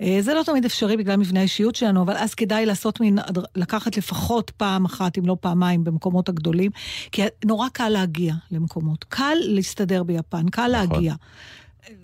[0.00, 3.18] אה, זה לא תמיד אפשרי בגלל מבנה האישיות שלנו, אבל אז כדאי לעשות מין,
[3.56, 6.70] לקחת לפחות פעם אחת, אם לא פעמיים, במקומות הגדולים,
[7.12, 9.04] כי נורא קל להגיע למקומות.
[9.04, 10.94] קל להסתדר ביפן, קל נכון.
[10.94, 11.14] להגיע.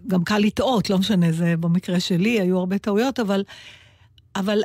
[0.06, 3.44] גם קל לטעות, לא משנה, זה במקרה שלי, היו הרבה טעויות, אבל,
[4.36, 4.60] אבל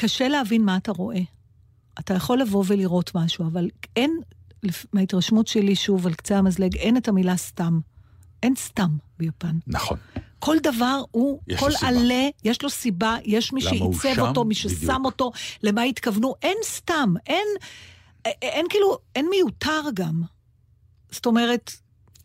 [0.00, 1.20] קשה להבין מה אתה רואה.
[1.98, 4.20] אתה יכול לבוא ולראות משהו, אבל אין,
[4.92, 7.80] מההתרשמות שלי, שוב, על קצה המזלג, אין את המילה סתם.
[8.42, 9.58] אין סתם ביפן.
[9.66, 9.98] נכון.
[10.38, 11.88] כל דבר הוא, כל סיבה.
[11.88, 14.20] עלה, יש לו סיבה, יש מי שעיצב?
[14.20, 15.04] אותו, מי ששם בדיוק.
[15.04, 15.32] אותו,
[15.62, 17.46] למה התכוונו, אין סתם, אין,
[18.24, 20.22] אין, אין כאילו, אין מיותר גם.
[21.10, 21.72] זאת אומרת,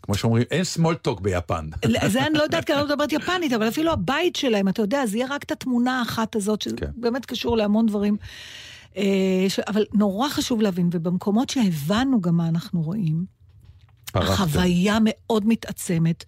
[0.06, 1.70] כמו שאומרים, אין small talk ביפן.
[2.08, 5.06] זה אני לא יודעת, כי אני לא מדברת יפנית, אבל אפילו הבית שלהם, אתה יודע,
[5.06, 6.92] זה יהיה רק את התמונה האחת הזאת, שזה כן.
[6.96, 8.18] באמת קשור להמון דברים.
[8.98, 9.04] אה.
[9.68, 13.26] אבל נורא חשוב להבין, ובמקומות שהבנו גם מה אנחנו רואים,
[14.12, 14.34] פרחתם.
[14.34, 16.24] החוויה מאוד מתעצמת,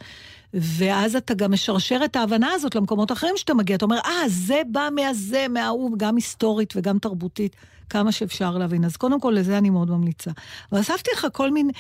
[0.54, 3.76] ואז אתה גם משרשר את ההבנה הזאת למקומות אחרים שאתה מגיע.
[3.76, 7.56] אתה אומר, אה, זה בא מהזה, מההוא, גם היסטורית וגם תרבותית,
[7.90, 8.86] כמה שאפשר להבין.
[8.86, 10.32] אז קודם כל, לזה אני מאוד ממליצה.
[10.72, 11.72] אבל אספתי לך כל מיני...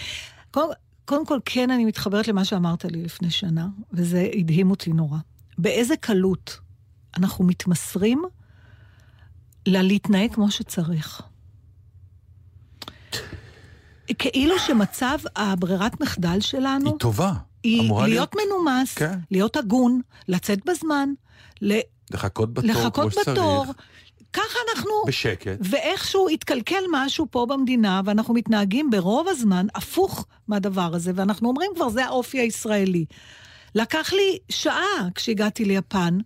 [0.52, 0.70] קודם,
[1.08, 5.17] קודם כל, כן, אני מתחברת למה שאמרת לי לפני שנה, וזה הדהים אותי נורא.
[5.58, 6.60] באיזה קלות
[7.17, 8.24] אנחנו מתמסרים
[9.65, 11.22] ללהתנהג כמו שצריך.
[14.20, 16.89] כאילו שמצב הברירת מחדל שלנו...
[16.89, 17.34] היא טובה.
[17.63, 19.20] היא אמורה להיות מנומס, כן.
[19.32, 21.10] להיות הגון, לצאת בזמן,
[21.62, 21.80] ל-
[22.12, 23.38] לחכות בתור כמו לחכות שצריך.
[24.34, 24.92] ככה אנחנו...
[25.08, 25.58] בשקט.
[25.60, 31.90] ואיכשהו התקלקל משהו פה במדינה, ואנחנו מתנהגים ברוב הזמן הפוך מהדבר הזה, ואנחנו אומרים כבר,
[31.90, 33.06] זה האופי הישראלי.
[33.76, 36.18] לקח לי שעה כשהגעתי ליפן,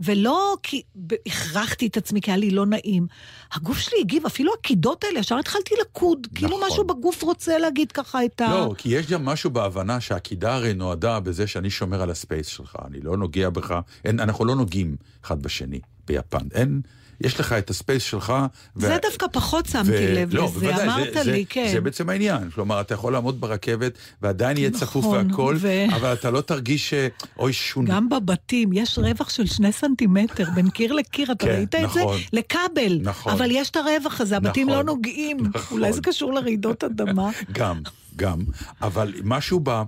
[0.00, 0.82] ולא כי
[1.26, 3.06] הכרחתי את עצמי, כי היה לי לא נעים.
[3.52, 6.26] הגוף שלי הגיב, אפילו הקידות האלה, ישר התחלתי לקוד.
[6.34, 6.66] כאילו נכון.
[6.66, 8.48] משהו בגוף רוצה להגיד ככה את ה...
[8.48, 12.76] לא, כי יש גם משהו בהבנה שהעקידה הרי נועדה בזה שאני שומר על הספייס שלך,
[12.86, 16.48] אני לא נוגע בך, אין, אנחנו לא נוגעים אחד בשני ביפן.
[16.54, 16.80] אין,
[17.20, 18.32] יש לך את הספייס שלך.
[18.76, 21.68] ו- זה דווקא פחות שמתי לב לא, לזה, בוודאי, אמרת זה, לי, זה, כן.
[21.72, 22.50] זה בעצם העניין.
[22.50, 26.90] כלומר, אתה יכול לעמוד ברכבת ועדיין יהיה צפוף נכון, והכל, ו- אבל אתה לא תרגיש
[26.90, 26.94] ש...
[27.38, 27.84] אוי, שון.
[27.84, 32.00] גם בבתים יש רווח של שני סנטימטר בין קיר לקיר, אתה כן, ראית את זה?
[32.00, 32.18] נכון.
[32.32, 32.98] לכבל.
[33.02, 33.32] נכון.
[33.32, 35.38] אבל יש את הרווח הזה, הבתים נכון, לא נוגעים.
[35.54, 35.78] נכון.
[35.78, 37.30] אולי זה קשור לרעידות אדמה.
[37.52, 37.80] גם,
[38.16, 38.38] גם.
[38.82, 39.82] אבל משהו ב...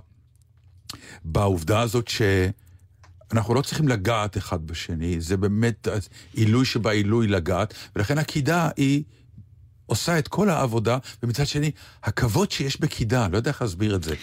[1.25, 2.07] בעובדה הזאת
[3.33, 5.87] שאנחנו לא צריכים לגעת אחד בשני, זה באמת
[6.33, 9.03] עילוי שבעילוי לגעת, ולכן הקידה היא
[9.85, 11.71] עושה את כל העבודה, ומצד שני,
[12.03, 14.15] הכבוד שיש בקידה, לא יודע איך להסביר את זה.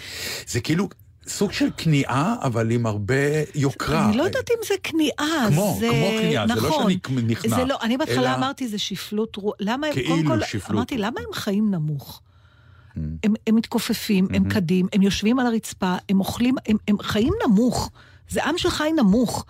[0.47, 0.89] זה כאילו
[1.27, 3.15] סוג של כניעה, אבל עם הרבה
[3.55, 4.09] יוקרה.
[4.09, 5.89] אני לא יודעת אם זה כניעה, כמו, זה...
[5.89, 6.93] כמו כניעה, זה לא נכון.
[7.07, 9.55] שאני נכנע, זה לא, אני בהתחלה אלא- אמרתי, זה שפלות רוח.
[9.61, 10.99] למה הם, כאילו קודם כל, שפלות אמרתי.
[10.99, 12.21] למה הם חיים נמוך?
[12.21, 12.99] Mm.
[13.25, 17.91] הם, הם מתכופפים, הם קדים, הם יושבים על הרצפה, הם אוכלים, הם, הם חיים נמוך.
[18.31, 19.45] זה עם שחי נמוך.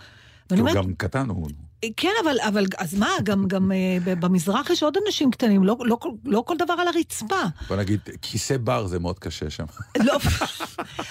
[0.50, 1.48] ואני הוא אומרת, גם קטן הוא.
[1.96, 5.98] כן, אבל, אבל אז מה, גם, גם אה, במזרח יש עוד אנשים קטנים, לא, לא,
[6.24, 7.42] לא כל דבר על הרצפה.
[7.68, 9.64] בוא נגיד, כיסא בר זה מאוד קשה שם.
[10.06, 10.18] לא.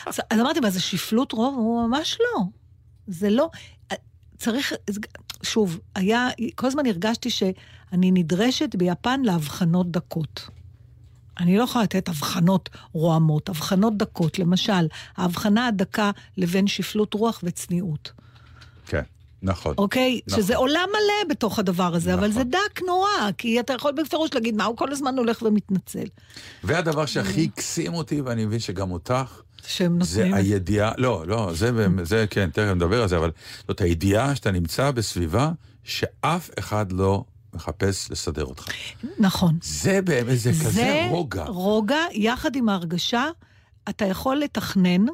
[0.07, 1.55] אז, אז אמרתי, מה, זה שפלות רוב?
[1.55, 2.43] הוא ממש לא.
[3.07, 3.49] זה לא...
[4.37, 4.73] צריך,
[5.43, 10.49] שוב, היה, כל הזמן הרגשתי שאני נדרשת ביפן להבחנות דקות.
[11.39, 14.39] אני לא יכולה לתת הבחנות רועמות, הבחנות דקות.
[14.39, 18.11] למשל, ההבחנה הדקה לבין שפלות רוח וצניעות.
[18.85, 19.01] כן,
[19.43, 19.75] נכון.
[19.77, 20.21] אוקיי?
[20.27, 20.43] נכון.
[20.43, 22.43] שזה עולם מלא בתוך הדבר הזה, אבל נכון.
[22.43, 26.05] זה דק נורא, כי אתה יכול בפירוש להגיד, מה, הוא כל הזמן הולך ומתנצל.
[26.63, 30.33] והדבר שהכי הקסים אותי, ואני מבין שגם אותך, שהם זה נותנים...
[30.33, 31.71] הידיעה, לא, לא, זה,
[32.03, 33.31] זה כן, תכף נדבר על זה, אבל
[33.67, 35.51] זאת הידיעה שאתה נמצא בסביבה
[35.83, 37.23] שאף אחד לא
[37.53, 38.67] מחפש לסדר אותך.
[39.19, 39.57] נכון.
[39.61, 41.43] זה באמת, זה כזה רוגע.
[41.43, 43.25] רוגע, יחד עם ההרגשה,
[43.89, 45.05] אתה יכול לתכנן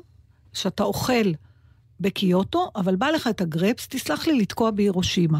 [0.53, 1.31] שאתה אוכל
[1.99, 5.39] בקיוטו, אבל בא לך את הגרפס, תסלח לי, לתקוע בהירושימה.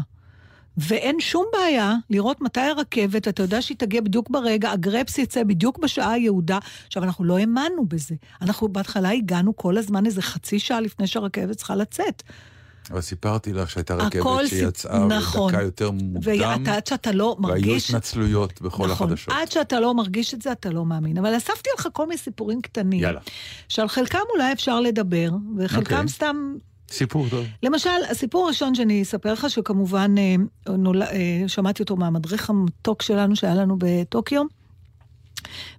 [0.76, 5.78] ואין שום בעיה לראות מתי הרכבת, אתה יודע שהיא תגיע בדיוק ברגע, הגרפס יצא בדיוק
[5.78, 6.58] בשעה היעודה.
[6.86, 8.14] עכשיו, אנחנו לא האמנו בזה.
[8.42, 12.22] אנחנו בהתחלה הגענו כל הזמן איזה חצי שעה לפני שהרכבת צריכה לצאת.
[12.90, 15.52] אבל סיפרתי לך שהייתה רכבת שיצאה נכון.
[15.52, 17.90] דקה יותר מוקדם, ואתה, עד שאתה לא והיו מרגיש...
[17.90, 19.34] התנצלויות בכל נכון, החדשות.
[19.34, 21.18] עד שאתה לא מרגיש את זה, אתה לא מאמין.
[21.18, 23.00] אבל אספתי לך כל מיני סיפורים קטנים.
[23.00, 23.20] יאללה.
[23.68, 26.08] שעל חלקם אולי אפשר לדבר, וחלקם אוקיי.
[26.08, 26.54] סתם
[26.90, 27.46] סיפור טוב.
[27.62, 30.34] למשל, הסיפור הראשון שאני אספר לך, שכמובן אה,
[30.76, 31.02] נול...
[31.02, 34.42] אה, שמעתי אותו מהמדריך המתוק שלנו שהיה לנו בטוקיו,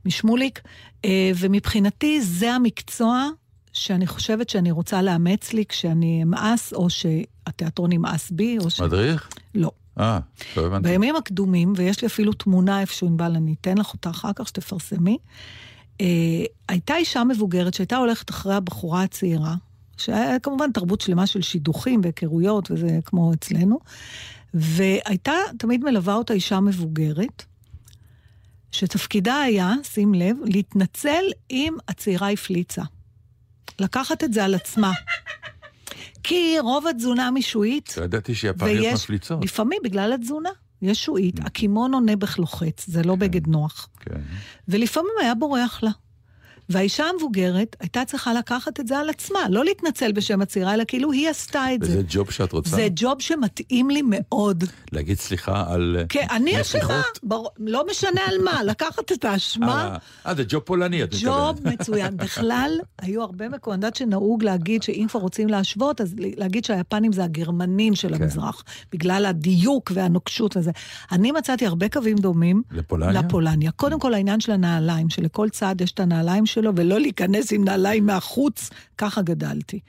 [0.05, 0.61] משמוליק,
[1.05, 3.29] אה, ומבחינתי זה המקצוע
[3.73, 8.81] שאני חושבת שאני רוצה לאמץ לי כשאני אמאס, או שהתיאטרון ימאס בי, או ש...
[8.81, 9.29] מדריך?
[9.55, 9.71] לא.
[9.99, 10.19] אה,
[10.57, 10.89] לא הבנתי.
[10.89, 15.17] בימים הקדומים, ויש לי אפילו תמונה איפשהו, ענבל, אני אתן לך אותה אחר כך שתפרסמי,
[16.01, 16.05] אה,
[16.69, 19.55] הייתה אישה מבוגרת שהייתה הולכת אחרי הבחורה הצעירה,
[19.97, 23.79] שהיה כמובן תרבות שלמה של שידוכים והיכרויות, וזה כמו אצלנו,
[24.53, 27.43] והייתה תמיד מלווה אותה אישה מבוגרת,
[28.71, 32.83] שתפקידה היה, שים לב, להתנצל אם הצעירה הפליצה.
[33.81, 34.91] לקחת את זה על עצמה.
[36.23, 39.43] כי רוב התזונה משועית, לא ידעתי שיפניות ויש, מפליצות.
[39.45, 40.49] לפעמים בגלל התזונה.
[40.81, 43.89] יש שועית, הקימונו נעבך לוחץ, זה לא בגד נוח.
[43.99, 44.21] כן.
[44.67, 45.91] ולפעמים היה בורח לה.
[46.69, 51.11] והאישה המבוגרת הייתה צריכה לקחת את זה על עצמה, לא להתנצל בשם הצעירה, אלא כאילו
[51.11, 51.89] היא עשתה את זה.
[51.89, 52.69] וזה ג'וב שאת רוצה?
[52.69, 54.63] זה ג'וב שמתאים לי מאוד.
[54.91, 55.97] להגיד סליחה על...
[56.09, 57.01] כן, אני אשמה?
[57.23, 59.89] בר- לא משנה על מה, לקחת את האשמה.
[59.91, 59.97] אה,
[60.31, 61.55] אה, זה ג'וב פולני, את מתכוונת.
[61.55, 62.17] ג'וב מצוין.
[62.17, 67.13] בכלל, היו הרבה מקומות, אני יודעת שנהוג להגיד שאם כבר רוצים להשוות, אז להגיד שהיפנים
[67.13, 68.23] זה הגרמנים של כן.
[68.23, 70.71] המזרח, בגלל הדיוק והנוקשות הזה.
[71.11, 72.61] אני מצאתי הרבה קווים דומים.
[72.71, 73.21] לפולניה?
[73.21, 73.71] לפולניה.
[73.71, 78.05] קודם כל העניין של הנעליים, שלכל צד יש את הנעליים שלו, ולא להיכנס עם נעליים
[78.05, 79.79] מהחוץ, ככה גדלתי.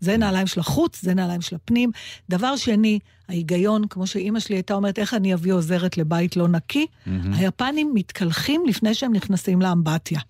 [0.00, 1.90] זה נעליים של החוץ, זה נעליים של הפנים.
[2.30, 6.86] דבר שני, ההיגיון, כמו שאימא שלי הייתה אומרת, איך אני אביא עוזרת לבית לא נקי?
[7.32, 10.20] היפנים מתקלחים לפני שהם נכנסים לאמבטיה.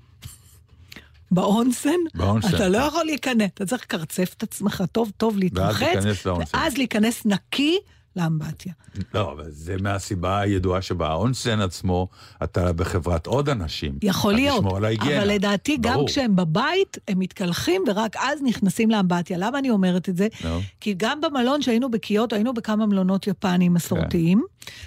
[1.30, 2.56] באונסן, באונסן.
[2.56, 6.58] אתה לא יכול להיכנס, אתה צריך לקרצף את עצמך טוב טוב להתרחץ, להיכנס לאונסן.
[6.58, 7.78] ואז להיכנס נקי
[8.16, 8.72] לאמבטיה.
[9.14, 12.08] לא, אבל זה מהסיבה הידועה שבאונסן עצמו,
[12.44, 13.98] אתה בחברת עוד אנשים.
[14.02, 14.84] יכול להיות, על.
[15.18, 16.08] אבל לדעתי גם ברור.
[16.08, 19.38] כשהם בבית, הם מתקלחים ורק אז נכנסים לאמבטיה.
[19.38, 20.28] למה אני אומרת את זה?
[20.44, 20.60] נו.
[20.80, 24.44] כי גם במלון שהיינו בקיוטו, היינו בכמה מלונות יפניים מסורתיים,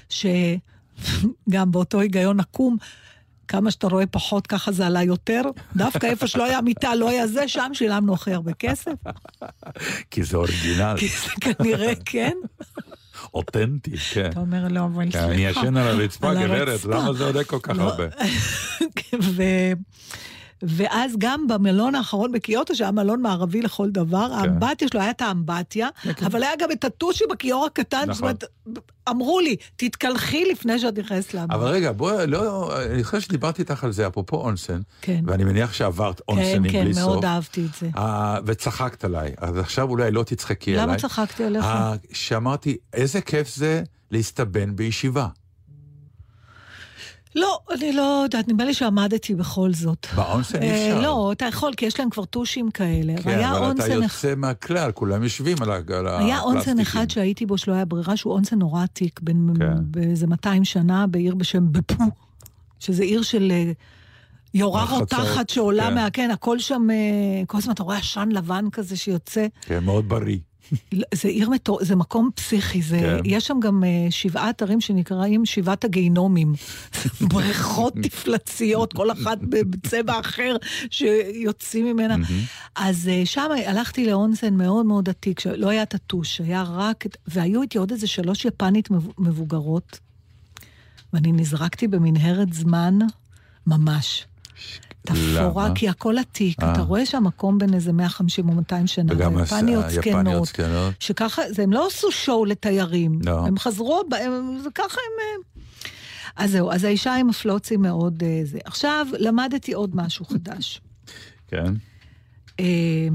[0.09, 2.77] שגם באותו היגיון עקום,
[3.47, 5.41] כמה שאתה רואה פחות, ככה זה עלה יותר.
[5.75, 8.93] דווקא איפה שלא היה מיטה, לא היה זה, שם שילמנו הכי הרבה כסף.
[10.11, 12.33] כי זה אורגינל, כי זה כנראה כן.
[13.33, 14.29] אותנטי, כן.
[14.29, 15.25] אתה אומר, לא, אבל סליחה.
[15.25, 16.85] אני ישן על הרצפה, גברת.
[16.85, 17.83] למה זה עולה כל כך לא.
[17.83, 18.05] הרבה?
[20.61, 25.87] ואז גם במלון האחרון בקיוטו, שהיה מלון מערבי לכל דבר, האמבטיה שלו היה את האמבטיה,
[26.25, 28.23] אבל היה גם את הטושי בכיור הקטן, זאת נכון.
[28.23, 28.43] אומרת,
[29.09, 31.57] אמרו לי, תתקלחי לפני שאת נכנסת לאמבטיה.
[31.59, 35.21] אבל רגע, בואי, לא, אני חושב שדיברתי איתך על זה, אפרופו אונסן, כן.
[35.27, 37.03] ואני מניח שעברת כן, אונסנים כן, בלי סוף.
[37.03, 37.89] מאוד אהבתי את זה.
[38.45, 40.85] וצחקת עליי, אז עכשיו אולי לא תצחקי עליי.
[40.87, 41.65] למה צחקתי עליך?
[42.13, 45.27] שאמרתי, איזה כיף זה להסתבן בישיבה.
[47.37, 50.07] לא, אני לא יודעת, נדמה לי שעמדתי בכל זאת.
[50.15, 51.01] באונסן אי אה, אפשר.
[51.01, 53.13] לא, אתה יכול, כי יש להם כבר טושים כאלה.
[53.23, 56.05] כן, אבל אתה יוצא מהכלל, כולם יושבים על הפלסטיקים.
[56.19, 59.73] היה אונסן אחד שהייתי בו שלא היה ברירה, שהוא אונסן נורא עתיק, בן כן.
[59.81, 62.03] באיזה 200 שנה, בעיר בשם בפו,
[62.79, 63.71] שזה עיר של אה,
[64.53, 65.95] יורה רותחת שעולה כן.
[65.95, 66.09] מה...
[66.13, 69.47] כן, הכל שם, אה, כל הזמן אתה רואה עשן לבן כזה שיוצא.
[69.61, 70.37] כן, מאוד בריא.
[70.91, 71.79] לא, זה עיר מטור...
[71.81, 72.99] זה מקום פסיכי, זה...
[72.99, 73.17] כן.
[73.25, 76.53] יש שם גם אה, שבעה אתרים שנקראים שבעת הגיהינומים.
[77.33, 80.55] בריכות מפלציות, כל אחת בצבע אחר
[80.89, 82.15] שיוצאים ממנה.
[82.75, 87.05] אז אה, שם הלכתי לאונסן מאוד מאוד עתיק, שלא היה טאטוש, היה רק...
[87.27, 89.99] והיו איתי עוד איזה שלוש יפנית מב- מבוגרות,
[91.13, 92.99] ואני נזרקתי במנהרת זמן
[93.67, 94.25] ממש.
[95.01, 95.69] תפאורה?
[95.75, 96.73] כי הכל עתיק, אה.
[96.73, 100.47] אתה רואה שהמקום בין איזה 150 או 200 שנה, וגם היפניות זקנות.
[100.99, 103.45] שככה, הם לא עשו שואו לתיירים, לא.
[103.47, 104.01] הם חזרו,
[104.63, 105.41] זה ככה הם...
[106.35, 108.59] אז זהו, אז האישה עם הפלוצי מאוד אה, זה.
[108.65, 110.81] עכשיו, למדתי עוד משהו חדש.
[111.47, 111.73] כן.
[112.59, 113.07] אה,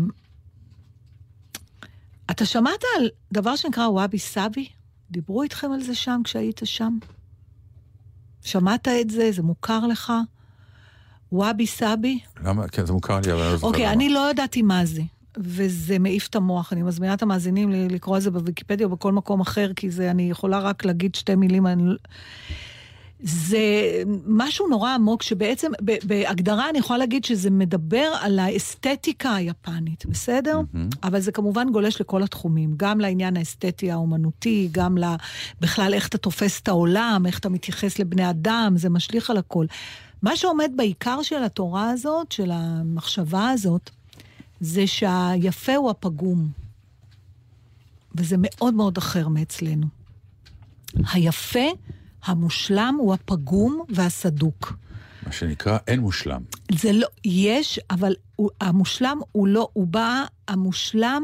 [2.31, 4.69] אתה שמעת על דבר שנקרא וואבי סאבי?
[5.11, 6.99] דיברו איתכם על זה שם כשהיית שם?
[8.45, 9.33] שמעת את זה?
[9.33, 10.13] זה מוכר לך?
[11.33, 12.19] וואבי סאבי?
[12.45, 12.69] למה?
[12.69, 13.89] כן, זה מוכר לי, אבל אני לא זוכר אוקיי.
[13.89, 15.03] אני לא ידעתי מה זה,
[15.37, 16.73] וזה מעיף את המוח.
[16.73, 20.31] אני מזמינה את המאזינים לקרוא על זה בוויקיפדיה או בכל מקום אחר, כי זה, אני
[20.31, 21.67] יכולה רק להגיד שתי מילים.
[21.67, 21.83] אני...
[21.87, 21.97] לא-
[23.25, 23.59] זה
[24.27, 25.73] משהו נורא עמוק, שבעצם,
[26.05, 30.61] בהגדרה אני יכולה להגיד שזה מדבר על האסתטיקה היפנית, בסדר?
[31.03, 34.99] אבל זה כמובן גולש לכל התחומים, גם לעניין האסתטי האומנותי, גם.
[35.61, 39.67] בכלל איך אתה תופס את העולם, איך אתה מתייחס לבני אדם, זה משליך על הכל.
[40.23, 43.91] מה שעומד בעיקר של התורה הזאת, של המחשבה הזאת,
[44.61, 46.49] זה שהיפה הוא הפגום.
[48.15, 49.87] וזה מאוד מאוד אחר מאצלנו.
[51.13, 51.69] היפה,
[52.25, 54.73] המושלם, הוא הפגום והסדוק.
[55.27, 56.43] מה שנקרא, אין מושלם.
[56.73, 61.23] זה לא, יש, אבל הוא, המושלם הוא לא, הוא בא, המושלם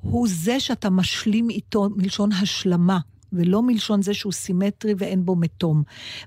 [0.00, 2.98] הוא זה שאתה משלים איתו מלשון השלמה,
[3.32, 5.82] ולא מלשון זה שהוא סימטרי ואין בו מתום.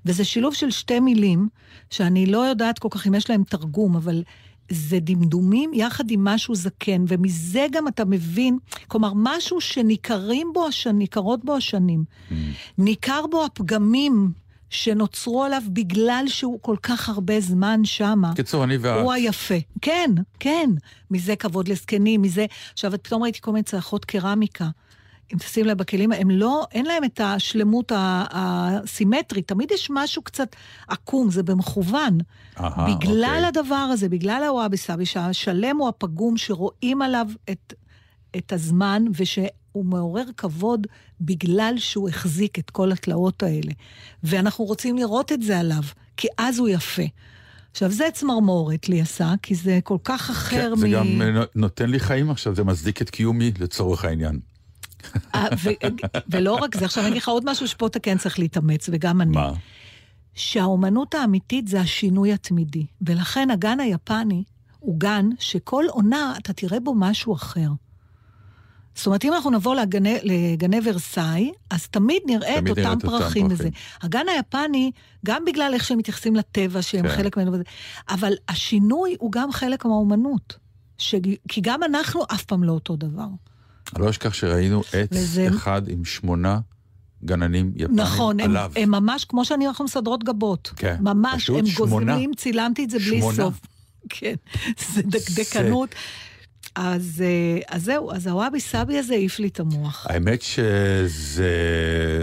[0.06, 1.48] וזה שילוב של שתי מילים,
[1.89, 4.24] שאני לא יודעת כל כך אם יש להם תרגום, אבל
[4.70, 10.98] זה דמדומים יחד עם משהו זקן, ומזה גם אתה מבין, כלומר, משהו שניכרים בו השנים,
[10.98, 12.04] ניכרות בו השנים.
[12.78, 14.32] ניכר בו הפגמים
[14.70, 18.34] שנוצרו עליו בגלל שהוא כל כך הרבה זמן שמה.
[18.36, 19.02] קיצור, אני ואת.
[19.02, 19.56] הוא היפה.
[19.82, 20.70] כן, כן.
[21.12, 22.46] מזה כבוד לזקנים, מזה...
[22.74, 24.70] עכשיו, את פתאום ראיתי כל מיני צלחות קרמיקה.
[25.33, 30.55] אם תשים לב בכלים, הם לא, אין להם את השלמות הסימטרית, תמיד יש משהו קצת
[30.88, 32.17] עקום, זה במכוון.
[32.59, 33.45] אהה, בגלל אוקיי.
[33.45, 37.73] הדבר הזה, בגלל הוואבי סאבי, שהשלם הוא הפגום, שרואים עליו את,
[38.38, 40.88] את הזמן, ושהוא מעורר כבוד
[41.21, 43.71] בגלל שהוא החזיק את כל התלאות האלה.
[44.23, 45.83] ואנחנו רוצים לראות את זה עליו,
[46.17, 47.03] כי אז הוא יפה.
[47.71, 51.21] עכשיו, זה צמרמורת לי עשה, כי זה כל כך אחר כן, זה גם
[51.55, 54.39] נותן לי חיים עכשיו, זה מצדיק את קיומי לצורך העניין.
[55.36, 55.48] אה,
[56.28, 59.22] ולא רק זה, עכשיו אני אגיד לך עוד משהו שפה אתה כן צריך להתאמץ, וגם
[59.22, 59.32] אני.
[59.32, 59.52] מה?
[60.36, 62.86] שהאומנות האמיתית זה השינוי התמידי.
[63.02, 64.44] ולכן הגן היפני
[64.80, 67.70] הוא גן שכל עונה אתה תראה בו משהו אחר.
[68.96, 73.48] זאת אומרת, אם אנחנו נבוא לגני, לגני ורסאי, אז תמיד נראה תמיד את אותם פרחים
[73.50, 73.70] וזה.
[74.02, 74.91] הגן היפני,
[75.26, 77.15] גם בגלל איך שהם מתייחסים לטבע, שהם כן.
[77.15, 77.63] חלק ממנו וזה,
[78.10, 80.58] אבל השינוי הוא גם חלק מהאומנות.
[80.98, 81.15] ש...
[81.48, 83.28] כי גם אנחנו אף פעם לא אותו דבר.
[83.95, 86.60] אני לא אשכח שראינו עץ וזה- אחד עם שמונה
[87.26, 88.71] גננים יפנים נכון, הם, עליו.
[88.76, 90.71] הם ממש כמו שאני אנחנו מסדרות גבות.
[90.76, 92.12] כן, ממש, הם שמונה.
[92.13, 93.36] גוזלים, צילמתי את זה בלי שמונה.
[93.36, 93.60] סוף.
[94.10, 94.34] כן,
[94.93, 95.89] זה דקדקנות.
[96.75, 100.07] אז, אה, אז זהו, אז הוואבי סאבי הזה העיף לי את המוח.
[100.09, 101.49] האמת שזה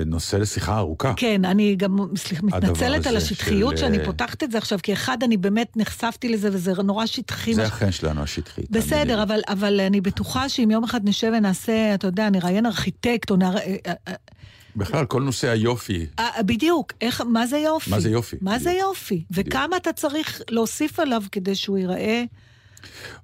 [0.06, 1.12] נושא לשיחה ארוכה.
[1.16, 4.92] כן, אני גם סליחה, מתנצלת על השטחיות של, שאני אה, פותחת את זה עכשיו, כי
[4.92, 7.54] אחד, אני באמת נחשפתי לזה, וזה נורא שטחי.
[7.54, 8.62] זה החן שלנו, השטחי.
[8.62, 9.22] תאמיני בסדר.
[9.22, 13.60] אבל, אבל אני בטוחה שאם יום אחד נשב ונעשה, אתה יודע, נראיין ארכיטקט, או נרא...
[13.86, 14.14] אה,
[14.76, 16.06] בכלל, כל נושא היופי,
[16.40, 17.90] בדיוק, איך, מה זה יופי?
[17.90, 18.36] מה זה יופי?
[18.40, 18.82] מה זה בדיוק.
[18.82, 19.24] יופי?
[19.30, 22.24] וכמה אתה צריך להוסיף עליו כדי שהוא ייראה...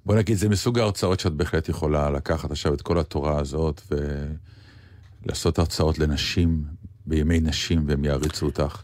[0.07, 3.81] בוא נגיד, זה מסוג ההרצאות שאת בהחלט יכולה לקחת עכשיו את כל התורה הזאת
[5.25, 6.65] ולעשות הרצאות לנשים
[7.07, 8.83] בימי נשים, והם יעריצו אותך.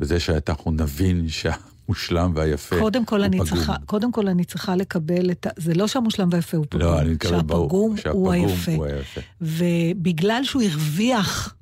[0.00, 3.48] וזה שאנחנו נבין שהמושלם והיפה קודם כל, הוא אני פגום.
[3.48, 5.50] צריכה, קודם כל אני צריכה לקבל את ה...
[5.56, 6.82] זה לא שהמושלם והיפה הוא פגום.
[6.82, 7.96] לא, אני מקבל ברור.
[7.96, 8.74] שהפגום הוא היפה.
[8.74, 9.20] הוא היפה.
[9.40, 11.54] ובגלל שהוא הרוויח,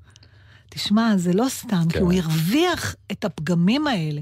[0.71, 2.01] תשמע, זה לא סתם, כי כן.
[2.01, 4.21] הוא הרוויח את הפגמים האלה.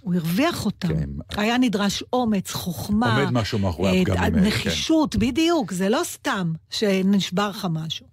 [0.00, 0.88] הוא הרוויח אותם.
[0.88, 1.40] כן.
[1.40, 3.16] היה נדרש אומץ, חוכמה.
[3.18, 4.46] עומד משהו מאחורי אה, הפגמים האלה, כן.
[4.46, 8.06] נחישות, בדיוק, זה לא סתם שנשבר לך משהו.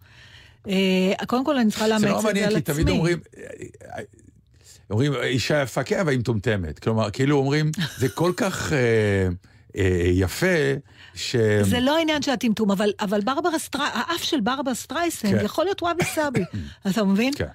[0.67, 2.43] אה, קודם כל אני צריכה לאמץ זה את לא זה על עצמי.
[2.43, 3.19] מעניין, כי תמיד אומרים,
[4.89, 6.79] אומרים, אישה יפה, כן, אבל היא מטומטמת.
[6.79, 8.77] כלומר, כאילו אומרים, זה כל כך אה,
[9.77, 10.55] אה, יפה,
[11.15, 11.35] ש...
[11.61, 13.85] זה לא עניין של הטמטום, אבל, אבל ברברה סטרי...
[13.93, 15.45] האף של ברברה סטרייסן כן.
[15.45, 16.43] יכול להיות wabi sabi,
[16.89, 17.33] אתה מבין?
[17.37, 17.45] כן.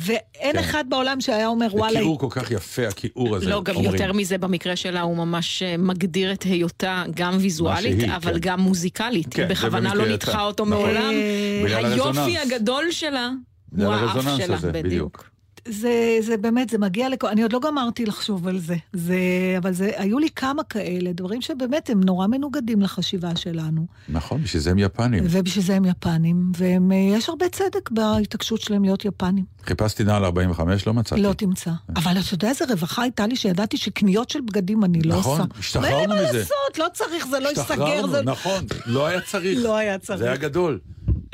[0.00, 0.58] ואין כן.
[0.58, 3.92] אחד בעולם שהיה אומר, זה וואלה, כיעור כל כך יפה, הכיעור הזה, לא, גם אומרים.
[3.92, 8.38] יותר מזה, במקרה שלה הוא ממש אה, מגדיר את היותה גם ויזואלית, שהיא, אבל כן.
[8.40, 9.34] גם מוזיקלית.
[9.34, 10.08] כן, היא זה בכוונה לא.
[10.08, 10.76] ניתחה אותו נכון.
[10.76, 11.12] מעולם.
[11.12, 12.38] אה, היופי.
[12.38, 13.30] הגדול שלה
[13.76, 15.29] הוא האף שלה, הזה, בדיוק.
[15.68, 17.26] זה, זה באמת, זה מגיע לכל...
[17.28, 18.76] אני עוד לא גמרתי לחשוב על זה.
[18.92, 19.18] זה
[19.58, 23.86] אבל זה, היו לי כמה כאלה, דברים שבאמת הם נורא מנוגדים לחשיבה שלנו.
[24.08, 25.24] נכון, בשביל זה הם יפנים.
[25.30, 29.44] ובשביל זה הם יפנים, ויש הרבה צדק בהתעקשות שלהם להיות יפנים.
[29.64, 31.22] חיפשתי נעל 45, לא מצאתי.
[31.22, 31.70] לא תמצא.
[31.96, 35.58] אבל אתה יודע איזה רווחה הייתה לי שידעתי שקניות של בגדים אני לא נכון, עושה.
[35.58, 36.38] השתחררנו אין לי מה מזה.
[36.38, 38.22] לעשות, לא צריך, זה לא ייסגר.
[38.22, 39.58] נכון, לא היה צריך.
[39.62, 40.18] לא היה צריך.
[40.18, 40.78] זה היה גדול.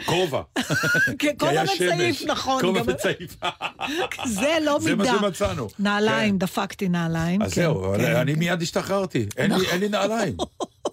[0.04, 0.42] כובע.
[1.18, 1.78] כן, המצעיף,
[2.18, 2.22] שמש.
[2.22, 2.62] נכון.
[2.62, 3.36] כובע גם- וצעיף.
[4.26, 5.18] זה לא זה מה מידה.
[5.20, 5.68] שמצאנו.
[5.78, 6.38] נעליים, כן.
[6.38, 7.42] דפקתי נעליים.
[7.42, 8.16] אז כן, זהו, כן.
[8.16, 9.26] אני מיד השתחררתי.
[9.36, 10.36] אין לי- אין לי נעליים.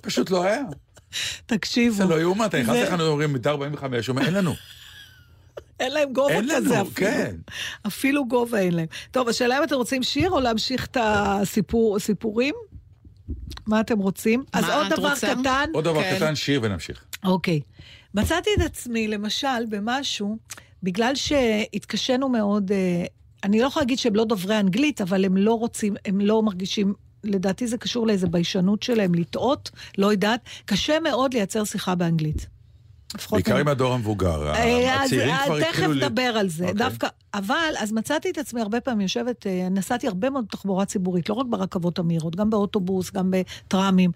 [0.02, 0.62] פשוט לא היה.
[1.46, 1.96] תקשיבו.
[1.96, 4.54] זה לא יאומן, אתה נכנס זה- לך, אומרים, מידה 45, הוא אומר, אין לנו.
[5.80, 6.96] אין להם גובה אין כזה לנו, אפילו.
[6.96, 7.36] כן.
[7.88, 8.86] אפילו גובה אין להם.
[9.12, 12.56] טוב, השאלה אם אתם רוצים שיר או להמשיך את הסיפורים?
[13.68, 14.44] מה אתם רוצים?
[14.54, 15.34] אז מה עוד את דבר רוצה?
[15.42, 15.70] קטן.
[15.74, 16.16] עוד דבר כן.
[16.16, 17.04] קטן, שיר ונמשיך.
[17.24, 17.60] אוקיי.
[18.14, 20.38] מצאתי את עצמי, למשל, במשהו,
[20.84, 23.06] בגלל שהתקשינו מאוד, אה,
[23.44, 26.94] אני לא יכולה להגיד שהם לא דוברי אנגלית, אבל הם לא רוצים, הם לא מרגישים...
[27.24, 30.40] לדעתי זה קשור לאיזו ביישנות שלהם לטעות, לא יודעת.
[30.66, 32.48] קשה מאוד לייצר שיחה באנגלית.
[33.32, 34.54] בעיקר עם הדור המבוגר.
[34.54, 35.94] אה, הצעירים אה, כבר תכף התחילו...
[35.94, 36.78] ל- נדבר על זה, אוקיי.
[36.78, 41.34] דווקא, אבל אז מצאתי את עצמי הרבה פעמים יושבת, נסעתי הרבה מאוד בתחבורה ציבורית, לא
[41.34, 44.12] רק ברכבות המהירות, גם באוטובוס, גם בטראמים.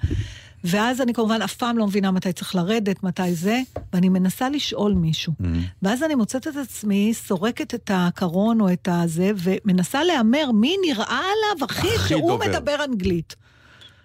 [0.64, 3.62] ואז אני כמובן אף פעם לא מבינה מתי צריך לרדת, מתי זה,
[3.94, 5.34] ואני מנסה לשאול מישהו.
[5.42, 5.46] Mm-hmm.
[5.82, 11.20] ואז אני מוצאת את עצמי סורקת את הקרון או את הזה, ומנסה להמר מי נראה
[11.20, 12.48] עליו הכי שהוא דובר.
[12.48, 13.36] מדבר אנגלית.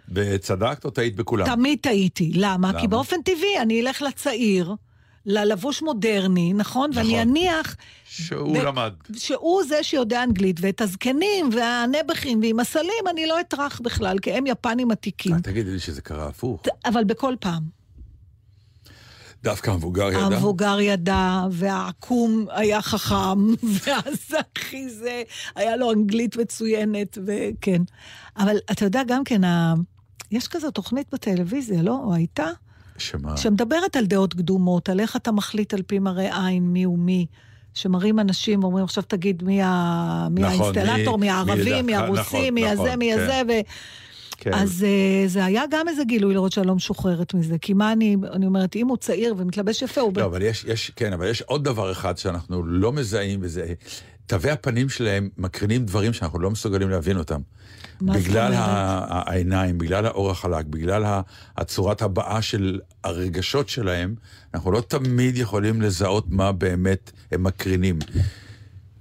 [0.08, 1.46] וצדקת או טעית בכולם?
[1.46, 2.32] תמיד טעיתי.
[2.34, 2.70] למה?
[2.70, 2.80] למה?
[2.80, 4.74] כי באופן טבעי אני אלך לצעיר,
[5.26, 6.90] ללבוש מודרני, נכון?
[6.94, 7.28] ואני נכון.
[7.28, 8.92] אניח שהוא ו- למד.
[9.16, 14.46] שהוא זה שיודע אנגלית, ואת הזקנים והנעבכים ועם הסלים אני לא אטרח בכלל, כי הם
[14.46, 15.34] יפנים עתיקים.
[15.34, 16.62] אה, תגידי לי שזה קרה הפוך.
[16.84, 17.82] אבל בכל פעם.
[19.42, 20.18] דווקא המבוגר ידע?
[20.18, 23.46] המבוגר ידע, והעקום היה חכם,
[23.84, 25.22] ואז הכי זה,
[25.54, 27.82] היה לו אנגלית מצוינת, וכן.
[28.36, 29.74] אבל אתה יודע, גם כן, ה...
[30.30, 32.00] יש כזו תוכנית בטלוויזיה, לא?
[32.04, 32.46] או הייתה?
[32.98, 33.36] שמה?
[33.36, 37.26] שמדברת על דעות קדומות, על איך אתה מחליט על פי מראה עין מי הוא מי.
[37.74, 40.28] שמראים אנשים ואומרים, עכשיו תגיד מי, ה...
[40.30, 43.20] מי נכון, האינסטלטור, מי- מי הערבים, מי מי הרוסים, נכון, מי הזה, נכון, מי כן.
[43.20, 43.52] הזה, ו...
[44.36, 44.54] כן.
[44.54, 47.58] אז אה, זה היה גם איזה גילוי לראות שאני לא משוחררת מזה.
[47.58, 50.12] כי מה אני, אני אומרת, אם הוא צעיר ומתלבש יפה, הוא...
[50.12, 53.74] ב- לא, אבל יש, יש, כן, אבל יש עוד דבר אחד שאנחנו לא מזהים, וזה...
[54.26, 57.40] תווי הפנים שלהם מקרינים דברים שאנחנו לא מסוגלים להבין אותם.
[58.06, 58.52] בגלל
[59.08, 61.20] העיניים, בגלל האור החלק, בגלל
[61.56, 64.14] הצורת הבעה של הרגשות שלהם,
[64.54, 67.98] אנחנו לא תמיד יכולים לזהות מה באמת הם מקרינים.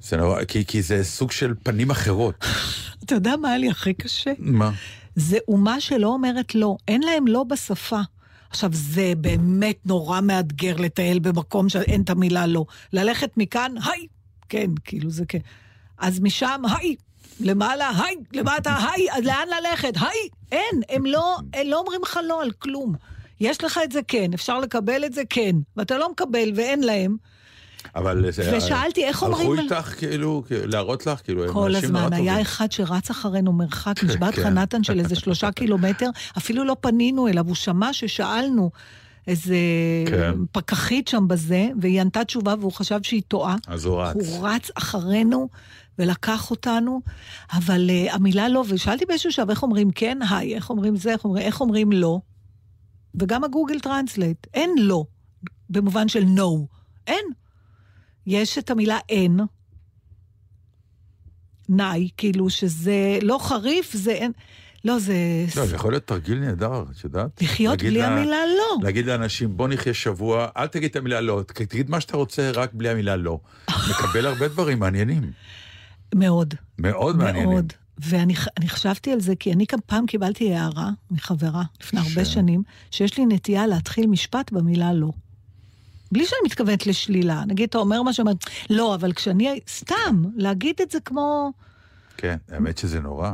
[0.02, 2.46] זה נורא, כי, כי זה סוג של פנים אחרות.
[3.06, 4.32] אתה יודע מה היה לי הכי קשה?
[4.40, 4.72] מה?
[5.16, 6.78] זה אומה שלא אומרת לא.
[6.88, 8.00] אין להם לא בשפה.
[8.50, 12.66] עכשיו, זה באמת נורא מאתגר לטייל במקום שאין את המילה לא.
[12.94, 14.08] ללכת מכאן, היי!
[14.50, 15.40] כן, כאילו זה כן.
[15.98, 16.96] אז משם, היי!
[17.40, 18.16] למעלה, היי!
[18.34, 19.12] למטה, היי!
[19.12, 19.94] אז לאן ללכת?
[20.00, 20.30] היי!
[20.52, 22.96] אין, הם לא, הם לא אומרים לך לא על כלום.
[23.40, 27.18] יש לך את זה כן, אפשר לקבל את זה כן, ואתה לא מקבל ואין להם.
[27.96, 28.58] אבל זה...
[28.58, 32.14] ושאלתי, איך אומרים הלכו איתך, כאילו, להראות לך, כאילו, כל הזמן.
[32.14, 32.42] היה.
[32.42, 34.54] אחד שרץ אחרינו מרחק, נשבעת לך כן.
[34.54, 38.72] נתן של איזה שלושה קילומטר, אפילו לא פנינו אליו, הוא שמע ששאלנו
[39.28, 39.56] איזה
[40.08, 40.34] כן.
[40.52, 43.56] פקחית שם בזה, והיא ענתה תשובה והוא חשב שהיא טועה.
[43.68, 44.16] אז הוא רץ.
[44.16, 45.50] הוא רץ אחרינו
[46.02, 47.02] ולקח אותנו,
[47.54, 51.26] אבל אה, המילה לא, ושאלתי באיזשהו שלב איך אומרים כן, hai, איך אומרים זה, איך
[51.26, 52.20] אומרים, איך אומרים לא,
[53.16, 55.06] וגם ה Google Translate, אין לא,
[55.70, 56.66] במובן של no,
[57.08, 57.26] אין.
[58.28, 59.40] יש את המילה אין,
[61.70, 64.32] nai, כאילו שזה לא חריף, זה אין,
[64.86, 65.14] לא, זה...
[65.58, 67.42] לא, זה יכול להיות תרגיל נהדר, את יודעת?
[67.42, 68.78] לחיות בלי לה- המילה לא.
[68.84, 72.70] להגיד לאנשים, בוא נחיה שבוע, אל תגיד את המילה לא, תגיד מה שאתה רוצה, רק
[72.74, 73.40] בלי המילה לא.
[73.90, 75.32] מקבל הרבה דברים מעניינים.
[76.16, 76.54] מאוד.
[76.80, 77.50] מאוד מעניינים.
[77.50, 77.74] מאוד.
[78.00, 78.34] ואני
[78.68, 83.18] חשבתי על זה, כי אני גם פעם קיבלתי הערה מחברה, לפני הרבה ש- שנים, שיש
[83.18, 85.12] לי נטייה להתחיל משפט במילה לא.
[86.12, 87.44] בלי שאני מתכוונת לשלילה.
[87.48, 88.34] נגיד, אתה אומר משהו, אומר,
[88.70, 89.60] לא, אבל כשאני...
[89.70, 91.52] סתם, להגיד את זה כמו...
[92.18, 93.32] כן, האמת שזה נורא.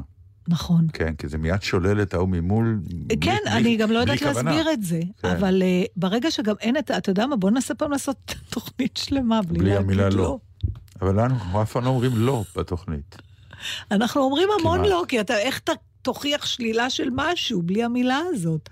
[0.47, 0.87] נכון.
[0.93, 2.79] כן, כי זה מיד שולל את ההוא ממול.
[2.83, 4.35] בלי- כן, בלי- אני גם לא בלי יודעת.
[4.35, 5.27] להסביר את זה, כן.
[5.27, 6.91] אבל uh, ברגע שגם אין את...
[6.91, 8.17] אתה יודע מה, בוא ננסה פעם לעשות
[8.53, 10.15] תוכנית שלמה בלי, בלי להגיד המילה לא.
[10.17, 10.39] לא.
[11.01, 13.15] אבל אנחנו אף פעם לא אומרים לא בתוכנית.
[13.91, 14.89] אנחנו אומרים המון כמעט.
[14.89, 15.71] לא, כי אתה, איך אתה
[16.01, 18.69] תוכיח שלילה של משהו בלי המילה הזאת?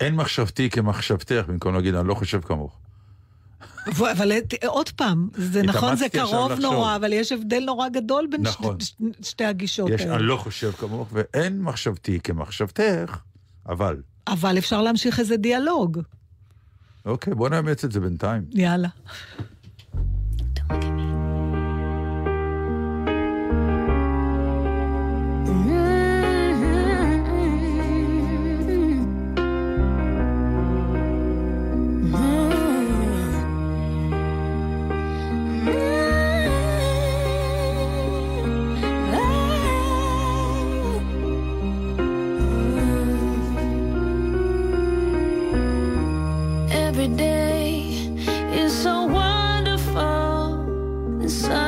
[0.00, 2.78] אין מחשבתי כמחשבתך, במקום להגיד, אני לא חושב כמוך.
[3.86, 4.32] אבל
[4.66, 6.52] עוד פעם, זה נכון, זה קרוב.
[6.52, 8.80] נורא, אבל יש הבדל נורא גדול בין נכון.
[8.80, 10.14] שתי, ש- שתי הגישות יש, האלה.
[10.14, 13.18] אני לא חושב כמוך, ואין מחשבתי כמחשבתך,
[13.68, 14.02] אבל.
[14.26, 15.98] אבל אפשר להמשיך איזה דיאלוג.
[17.06, 18.42] אוקיי, בוא נאמץ את זה בינתיים.
[18.50, 18.88] יאללה.
[51.30, 51.59] so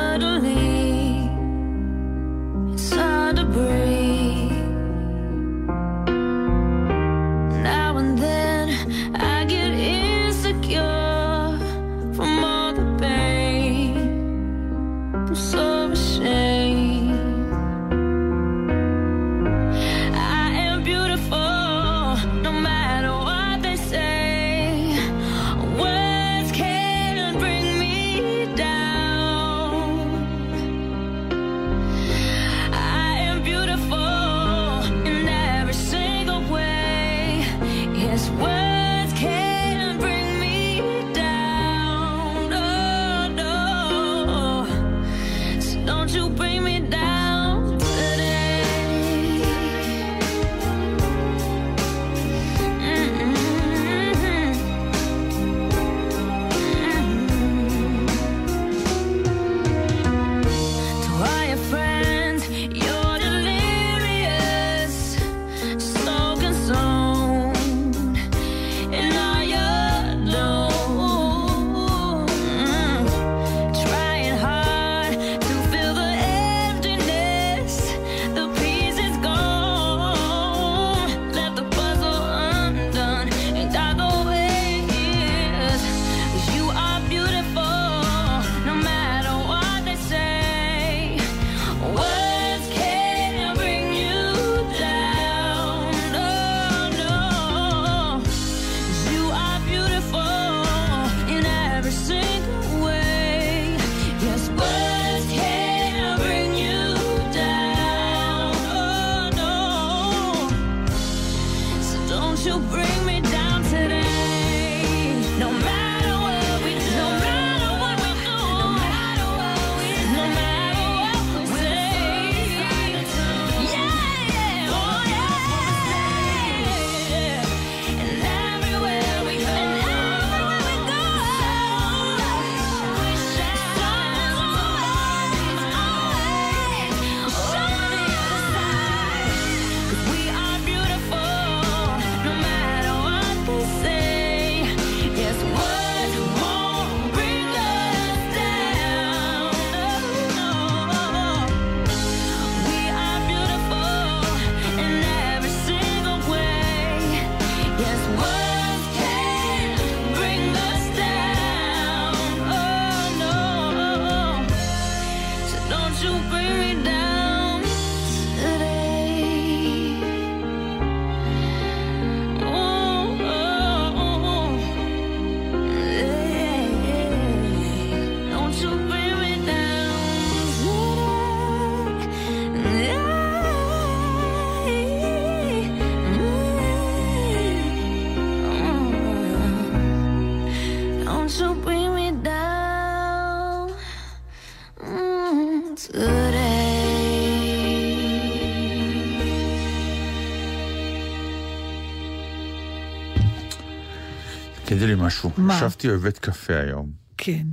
[205.03, 205.31] משהו.
[205.37, 205.57] מה?
[205.57, 207.47] ישבתי בבית קפה היום, כן.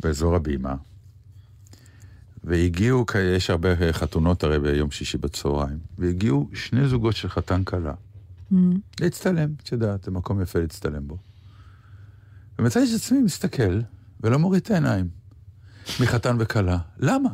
[0.00, 0.74] באזור הבימה,
[2.44, 3.04] והגיעו,
[3.36, 7.94] יש הרבה חתונות הרי ביום שישי בצהריים, והגיעו שני זוגות של חתן כלה.
[8.52, 8.54] Mm.
[9.00, 11.16] להצטלם, את יודעת, זה מקום יפה להצטלם בו.
[12.58, 13.80] ומצאתי את עצמי מסתכל,
[14.20, 15.08] ולא מוריד את העיניים,
[16.00, 16.78] מחתן וכלה.
[16.98, 17.28] למה?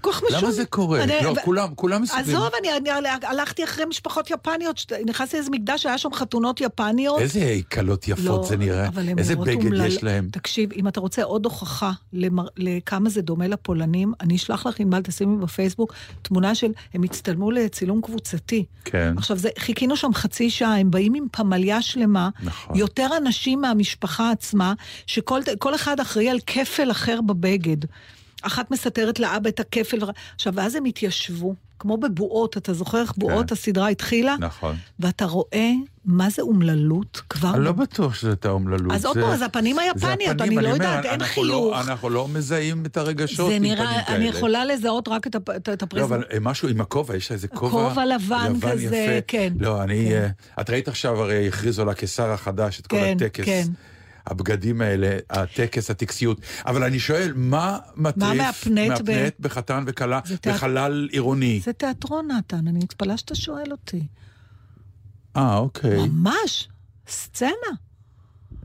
[0.00, 0.38] כל כך משונה.
[0.42, 1.02] למה זה קורה?
[1.02, 2.36] אני- לא, ו- כולם, כולם מסתכלים.
[2.36, 7.20] עזוב, אני, אני הלכתי אחרי משפחות יפניות, נכנסתי לאיזה מקדש, היה שם חתונות יפניות.
[7.20, 8.88] איזה כלות יפות לא, זה נראה,
[9.18, 9.86] איזה בגד אומלל.
[9.86, 10.28] יש להם.
[10.32, 12.46] תקשיב, אם אתה רוצה עוד הוכחה למר...
[12.56, 18.00] לכמה זה דומה לפולנים, אני אשלח לך, ענבל, תשימי בפייסבוק, תמונה של, הם הצטלמו לצילום
[18.00, 18.64] קבוצתי.
[18.84, 19.14] כן.
[19.16, 22.76] עכשיו, זה, חיכינו שם חצי שעה, הם באים עם פמליה שלמה, נכון.
[22.76, 24.74] יותר אנשים מהמשפחה עצמה,
[25.06, 27.76] שכל כל אחד אחראי על כפל אחר בבגד.
[28.42, 29.98] אחת מסתרת לאבא את הכפל.
[30.34, 33.52] עכשיו, ואז הם התיישבו, כמו בבועות, אתה זוכר איך בועות כן.
[33.54, 34.36] הסדרה התחילה?
[34.38, 34.76] נכון.
[35.00, 35.70] ואתה רואה
[36.04, 37.54] מה זה אומללות כבר.
[37.54, 38.92] אני לא בטוח שזה את האומללות.
[38.92, 41.76] אז עוד זה- פעם, זה הפנים היפניות, אני לא יודעת, אין לא- חיוך.
[41.88, 44.16] אנחנו לא מזהים את הרגשות זה עם נראה, פנים כאלה.
[44.16, 46.04] אני יכולה לזהות רק את, הפ, את, את לא.
[46.04, 47.70] אבל משהו עם הכובע, יש לה איזה כובע...
[47.88, 49.20] כובע לבן כזה.
[49.26, 49.52] כן.
[49.60, 50.06] לא, אני...
[50.10, 50.28] כן.
[50.56, 53.44] אה, את ראית עכשיו, הרי הכריזו על הקיסר החדש, את כל כן, הטקס.
[53.46, 53.62] כן.
[54.26, 56.40] הבגדים האלה, הטקס, הטקסיות.
[56.66, 61.60] אבל אני שואל, מה מטריף מהפנט ב- מהפנט בחתן וכלה תיאט- בחלל עירוני?
[61.64, 64.06] זה תיאטרון, נתן, אני מתפלאה שאתה שואל אותי.
[65.36, 66.08] אה, אוקיי.
[66.08, 66.68] ממש,
[67.08, 67.48] סצנה.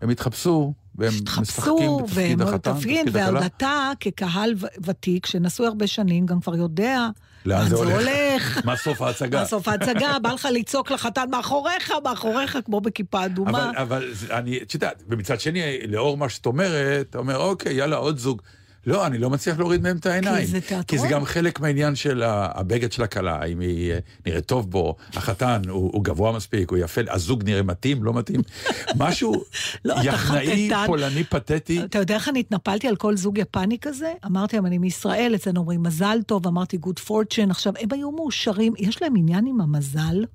[0.01, 3.39] הם התחפשו, והם משחקים בתפקיד והם החתן, תפקיד, בתפקיד הכלה.
[3.43, 7.07] ואתה כקהל ו- ותיק, שנשוי הרבה שנים, גם כבר יודע
[7.47, 7.93] לאן זה הולך?
[7.95, 8.61] הולך.
[8.65, 9.43] מה סוף ההצגה?
[9.43, 13.69] בסוף ההצגה, בא לך לצעוק לחתן מאחוריך, מאחוריך, כמו בכיפה אדומה.
[13.69, 17.95] אבל, אבל אני, את יודעת, ומצד שני, לאור מה שאת אומרת, אתה אומר, אוקיי, יאללה,
[17.95, 18.41] עוד זוג.
[18.87, 20.47] לא, אני לא מצליח להוריד מהם את העיניים.
[20.47, 20.83] זה תיאטרון.
[20.83, 24.95] כי זה גם חלק מהעניין של הבגד של הכלה, האם היא אה, נראית טוב בו,
[25.13, 28.41] החתן הוא, הוא גבוה מספיק, הוא יפה, הזוג נראה מתאים, לא מתאים.
[28.95, 29.43] משהו
[29.85, 30.69] לא, יחנאי.
[30.85, 31.83] פולני, פתטי.
[31.83, 34.13] אתה יודע איך אני התנפלתי על כל זוג יפני כזה?
[34.25, 37.51] אמרתי להם, אני מישראל, אצלנו אומרים מזל טוב, אמרתי good fortune.
[37.51, 40.25] עכשיו, הם היו מאושרים, יש להם עניין עם המזל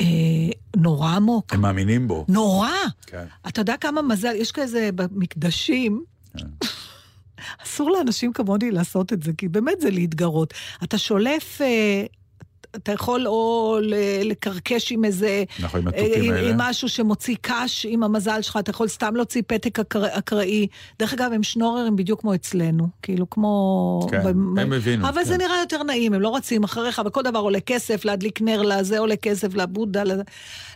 [0.00, 0.06] אה,
[0.76, 1.54] נורא עמוק.
[1.54, 2.24] הם מאמינים בו.
[2.28, 2.70] נורא!
[3.06, 3.24] כן.
[3.48, 6.04] אתה יודע כמה מזל, יש כזה במקדשים,
[7.64, 10.54] אסור לאנשים כמוני לעשות את זה, כי באמת זה להתגרות.
[10.84, 12.04] אתה שולף, אה,
[12.76, 13.76] אתה יכול או
[14.24, 15.44] לקרקש עם איזה...
[15.60, 16.50] נכון, עם אה, התוכים עם, האלה.
[16.50, 20.66] עם משהו שמוציא קש עם המזל שלך, אתה יכול סתם להוציא פתק אקר- אקראי.
[20.98, 24.00] דרך אגב, הם שנוררים בדיוק כמו אצלנו, כאילו כמו...
[24.10, 25.40] כן, במ- הם הבינו, אבל זה כן.
[25.40, 28.98] נראה יותר נעים, הם לא רצים אחריך, אבל כל דבר עולה כסף, להדליק נר לזה
[28.98, 30.22] עולה כסף, לבודה, לזה.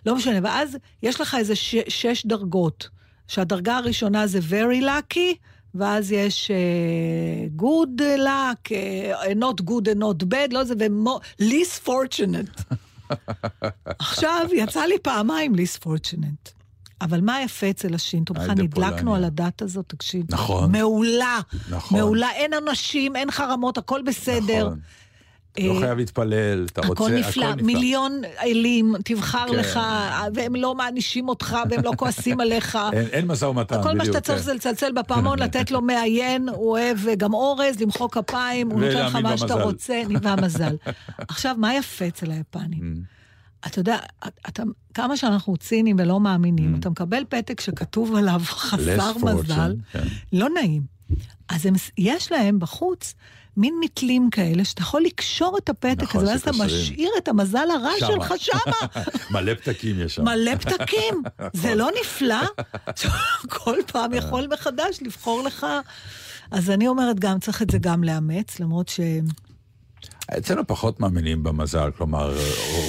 [0.07, 0.39] לא משנה.
[0.43, 2.89] ואז יש לך איזה ש- שש דרגות,
[3.29, 5.35] שהדרגה הראשונה זה very lucky,
[5.75, 12.75] ואז יש uh, good luck, uh, not good and not bad, לא זה, ו-least fortunate.
[13.99, 16.51] עכשיו, יצא לי פעמיים least fortunate.
[17.01, 18.35] אבל מה יפה אצל השינטו?
[18.35, 19.15] בכלל נדלקנו.
[19.15, 20.27] על הדת הזאת, תקשיב.
[20.29, 20.73] נכון.
[20.73, 21.41] מעולה.
[21.71, 21.99] נכון.
[21.99, 24.67] מעולה, אין אנשים, אין חרמות, הכל בסדר.
[24.67, 24.81] נכון.
[25.59, 29.55] לא אה, חייב להתפלל, אתה רוצה, הכל נפלא, מיליון אלים, תבחר כן.
[29.55, 29.81] לך,
[30.35, 32.79] והם לא מענישים אותך, והם לא כועסים עליך.
[32.93, 34.45] אין, אין משא ומתן, כל מה בדיוק, שאתה צריך כן.
[34.45, 39.17] זה לצלצל בפעמון, לתת לו מעיין, הוא אוהב גם אורז, למחוא כפיים, הוא נותן לך
[39.17, 39.55] מה שאתה.
[39.55, 40.77] רוצה, והמזל.
[41.29, 42.81] עכשיו, מה יפה אצל היפנים?
[42.81, 43.67] Mm.
[43.67, 43.99] אתה יודע,
[44.49, 44.63] אתה,
[44.95, 46.19] כמה שאנחנו ציניים ולא Mm.
[46.19, 50.03] מאמינים, אתה מקבל פתק שכתוב עליו חסר מזל, כן.
[50.33, 50.94] לא נעים.
[51.49, 53.15] אז הם, יש להם בחוץ
[53.57, 56.51] מין מתלים כאלה, שאתה יכול לקשור את הפתק נכון, הזה, ואז אתה.
[56.53, 58.09] משאיר את המזל הרע שמה.
[58.09, 59.03] שלך שמה.
[59.41, 60.25] מלא פתקים יש שם.
[60.25, 61.23] מלא פתקים.
[61.53, 61.79] זה נכון.
[61.79, 62.43] לא נפלא?
[63.63, 65.67] כל פעם יכול מחדש לבחור לך.
[66.51, 69.01] אז אני אומרת גם, צריך את זה גם לאמץ, למרות ש...
[70.39, 72.37] אצלנו פחות מאמינים במזל, כלומר,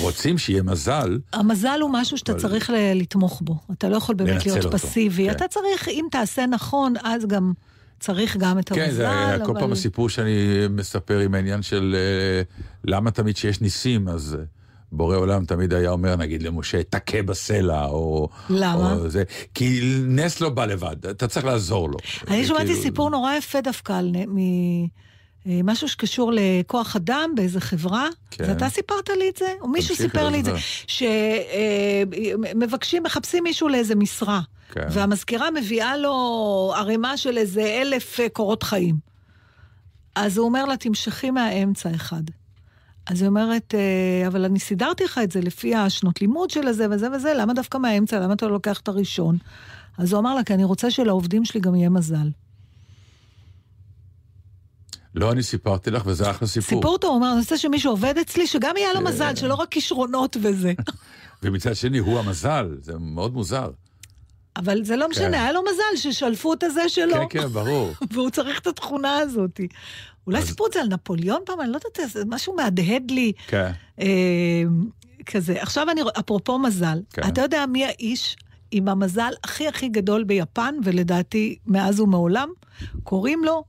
[0.02, 3.56] רוצים שיהיה מזל, המזל הוא משהו שאתה אבל- צריך לתמוך בו.
[3.72, 5.26] אתה לא יכול באמת להיות אותו, פסיבי.
[5.26, 5.32] כן.
[5.32, 7.54] אתה צריך, אם תעשה נכון, אז גם
[8.00, 10.32] צריך גם את המזל, כן, זה היה כל אבל- פעם הסיפור שאני
[10.70, 12.42] מספר עם העניין של אה,
[12.84, 14.44] למה תמיד כשיש ניסים, אז אה,
[14.92, 18.30] בורא עולם תמיד היה אומר, נגיד למשה, תכה בסלע, או...
[18.50, 18.94] למה?
[18.94, 19.24] או זה,
[19.54, 21.98] כי נס לא בא לבד, אתה צריך לעזור לו.
[22.28, 24.38] אני שמעתי כאילו- סיפור נורא יפה דווקא על מ...
[25.48, 28.44] אה, משהו שקשור לכוח אדם באיזה חברה, כן.
[28.48, 29.54] ואתה סיפרת לי את זה?
[29.62, 30.52] או מישהו סיפר לי את זה.
[32.54, 34.42] שמבקשים, מחפשים מישהו לאיזה משרה,
[34.72, 34.88] כן.
[34.92, 36.14] והמזכירה מביאה לו
[36.76, 38.96] ערימה של איזה אלף אה, קורות חיים.
[40.16, 42.24] אז הוא אומר לה, תמשכי מהאמצע אחד.
[43.08, 46.88] אז היא אומרת, "אה, אבל אני סידרתי לך את זה לפי השנות לימוד של הזה
[46.92, 48.20] וזה וזה, למה דווקא מהאמצע?
[48.20, 49.38] למה אתה לא לוקח את הראשון?
[49.98, 52.30] אז הוא אמר לה, כי אני רוצה שלעובדים שלי גם יהיה מזל.
[55.16, 56.80] לא אני סיפרתי לך, וזה אחלה סיפור.
[56.80, 59.06] סיפור טוב, הוא אומר, אני רוצה שמישהו עובד אצלי, שגם יהיה לו כן.
[59.08, 60.74] מזל, שלא רק כישרונות וזה.
[61.44, 63.72] ומצד שני, הוא המזל, זה מאוד מוזר.
[64.58, 67.14] אבל זה לא משנה, היה לו מזל ששלפו את הזה שלו.
[67.30, 67.92] כן, כן, ברור.
[68.14, 69.60] והוא צריך את התכונה הזאת.
[70.28, 73.32] אולי סיפרו את זה על נפוליאון פעם, אני לא יודעת, זה משהו מהדהד לי.
[73.48, 73.72] כן.
[74.00, 74.64] אה,
[75.26, 75.62] כזה.
[75.62, 77.22] עכשיו אני, רואה- אפרופו מזל, כן.
[77.28, 78.36] אתה יודע מי האיש
[78.72, 82.50] עם המזל הכי הכי גדול ביפן, ולדעתי מאז ומעולם?
[83.04, 83.64] קוראים לו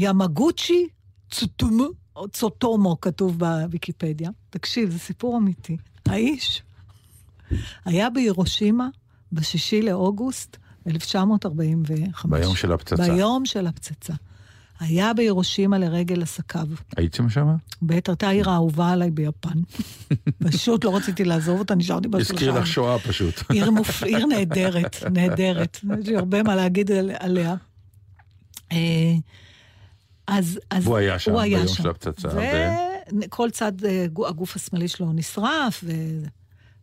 [0.00, 0.88] ימגוצ'י
[1.30, 1.86] צוטומו,
[2.16, 4.30] או צוטומו כתוב בוויקיפדיה.
[4.50, 5.76] תקשיב, זה סיפור אמיתי.
[6.06, 6.62] האיש
[7.84, 8.88] היה בהירושימה
[9.32, 12.24] בשישי לאוגוסט 1945.
[12.24, 12.96] ביום של הפצצה.
[13.14, 14.12] ביום של הפצצה.
[14.80, 16.66] היה בהירושימה לרגל עסקיו.
[16.96, 17.56] הייתם שם?
[17.82, 19.58] בטח, הייתה העיר האהובה עליי ביפן.
[20.48, 22.66] פשוט לא רציתי לעזוב אותה, נשארתי בה שלושה הזכיר לך.
[22.66, 23.34] שואה פשוט.
[23.52, 24.02] עיר, מופ...
[24.02, 25.78] עיר נהדרת, נהדרת.
[26.00, 27.54] יש לי הרבה מה להגיד על- עליה.
[30.28, 31.82] אז, אז והוא היה שם הוא היה ביום שם.
[31.82, 32.28] של הפצצה,
[33.24, 35.90] וכל צד, אה, גו- הגוף השמאלי שלו נשרף, ו...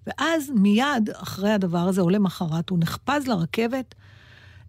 [0.08, 3.96] ואז מיד אחרי הדבר הזה, או למחרת, הוא נחפז לרכבת.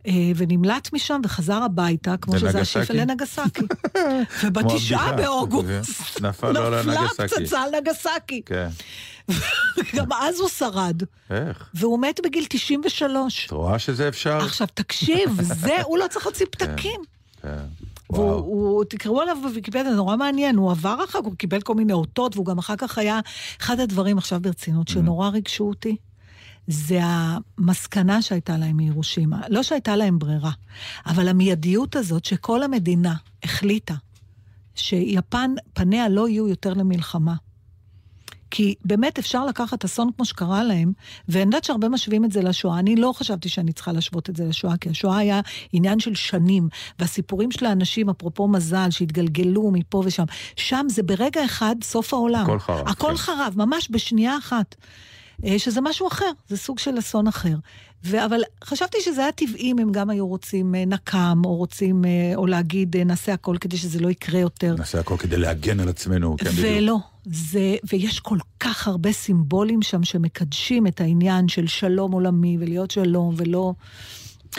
[0.07, 2.61] אה, ונמלט משם וחזר הביתה, כמו שזה?
[2.61, 3.63] השפל לנגסקי.
[4.45, 5.13] ובתשעה.
[5.13, 7.09] באוגוסט על נפלה.
[7.19, 8.43] פצצה על נגסקי.
[8.47, 8.69] כן.
[9.97, 11.71] גם אז הוא שרד, איך?
[11.75, 13.47] והוא מת בגיל 93.
[13.47, 14.37] את רואה שזה אפשר?
[14.39, 17.01] עכשיו, תקשיב, זה, הוא לא צריך להוציא פתקים.
[18.11, 21.93] והוא, תקראו עליו בוויקיפדיה, זה נורא מעניין, הוא עבר אחר כך, הוא קיבל כל מיני
[21.93, 23.21] אותות, והוא גם אחר כך היה,
[23.61, 25.97] אחד הדברים עכשיו ברצינות שנורא ריגשו אותי,
[26.67, 29.41] זה המסקנה שהייתה להם מירושימה.
[29.49, 30.51] לא שהייתה להם ברירה,
[31.07, 33.95] אבל המיידיות הזאת שכל המדינה החליטה
[34.75, 37.35] שיפן, פניה לא יהיו יותר למלחמה.
[38.51, 40.93] כי באמת אפשר לקחת אסון כמו שקרה להם,
[41.29, 42.79] ואני יודעת שהרבה משווים את זה לשואה.
[42.79, 45.41] אני לא חשבתי שאני צריכה להשוות את זה לשואה, כי השואה היה
[45.73, 46.69] עניין של שנים,
[46.99, 50.25] והסיפורים של האנשים, אפרופו מזל, שהתגלגלו מפה ושם,
[50.57, 52.43] שם זה ברגע אחד סוף העולם.
[52.43, 53.17] הכל חרב, הכל כן.
[53.17, 54.75] חרב, ממש בשנייה אחת.
[55.45, 57.55] אה, שזה משהו אחר, זה סוג של אסון אחר.
[58.05, 62.05] ו- אבל חשבתי שזה היה טבעי אם הם גם היו רוצים אה, נקם, או רוצים,
[62.05, 64.75] אה, או להגיד, נעשה הכל כדי שזה לא יקרה יותר.
[64.79, 66.67] נעשה הכל כדי להגן על עצמנו, כן, בדיוק.
[66.71, 66.99] ולא,
[67.31, 73.35] זה, ויש כל כך הרבה סימבולים שם שמקדשים את העניין של שלום עולמי ולהיות שלום
[73.37, 73.75] ולא...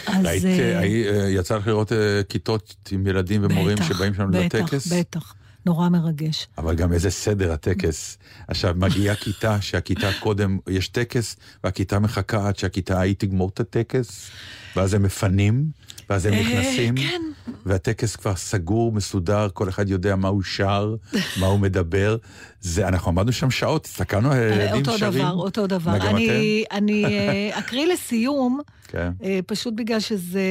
[0.08, 0.26] אז...
[0.26, 4.32] היית, אה, היי- אה, יצא לך לראות אה, כיתות עם ילדים ומורים בטח, שבאים שם
[4.32, 4.88] בטח, לטקס?
[4.94, 5.34] בטח,
[5.66, 6.48] נורא מרגש.
[6.58, 8.18] אבל גם איזה סדר הטקס.
[8.48, 14.30] עכשיו, מגיעה כיתה שהכיתה קודם, יש טקס, והכיתה מחכה עד שהכיתה ההיא תגמור את הטקס,
[14.76, 15.66] ואז הם מפנים,
[16.10, 17.22] ואז הם אה, נכנסים, כן.
[17.66, 20.96] והטקס כבר סגור, מסודר, כל אחד יודע מה הוא שר,
[21.40, 22.18] מה הוא מדבר.
[22.62, 25.22] זה, אנחנו עמדנו שם שעות, הסתכלנו אה, אותו שרים.
[25.22, 25.92] דבר, אותו דבר.
[25.92, 29.12] מה, גם אני, אני אה, אקריא לסיום, כן.
[29.48, 30.42] פשוט בגלל שזה...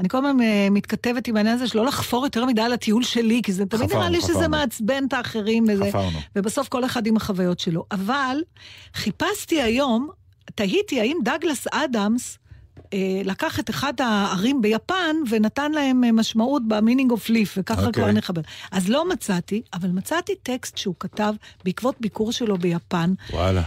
[0.00, 0.36] אני כל הזמן
[0.70, 4.08] מתכתבת עם העניין הזה שלא לחפור יותר מדי על הטיול שלי, כי זה תמיד נראה
[4.08, 4.48] לי שזה.
[4.48, 5.66] מעצבן את האחרים.
[5.88, 6.18] חפרנו.
[6.36, 7.84] ובסוף כל אחד עם החוויות שלו.
[7.92, 8.36] אבל
[8.94, 10.08] חיפשתי היום,
[10.54, 12.38] תהיתי האם דגלס אדמס
[13.24, 18.02] לקח את אחד הערים ביפן ונתן להם אה, משמעות ב Meaning of Liff, וככה אוקיי.
[18.02, 18.40] כבר נחבר.
[18.70, 21.34] אז לא מצאתי, אבל מצאתי טקסט שהוא כתב
[21.64, 23.62] בעקבות ביקור שלו ביפן, וואלה.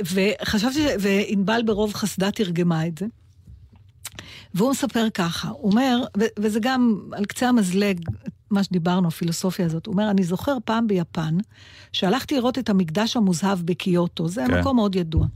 [0.00, 3.06] וחשבתי, וענבל ברוב חסדה תרגמה את זה.
[4.54, 6.04] והוא מספר ככה, הוא אומר,
[6.38, 8.00] וזה גם על קצה המזלג,
[8.50, 11.38] מה שדיברנו, הפילוסופיה הזאת, הוא אומר, אני זוכר פעם ביפן,
[11.92, 14.60] שהלכתי לראות את המקדש המוזהב בקיוטו, זה כן.
[14.60, 15.26] מקום מאוד ידוע.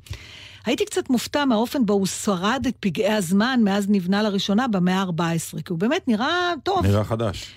[0.65, 5.63] הייתי קצת מופתע מהאופן בו הוא שרד את פגעי הזמן מאז נבנה לראשונה במאה ה-14,
[5.63, 6.87] כי הוא באמת נראה טוב.
[6.87, 7.55] נראה חדש.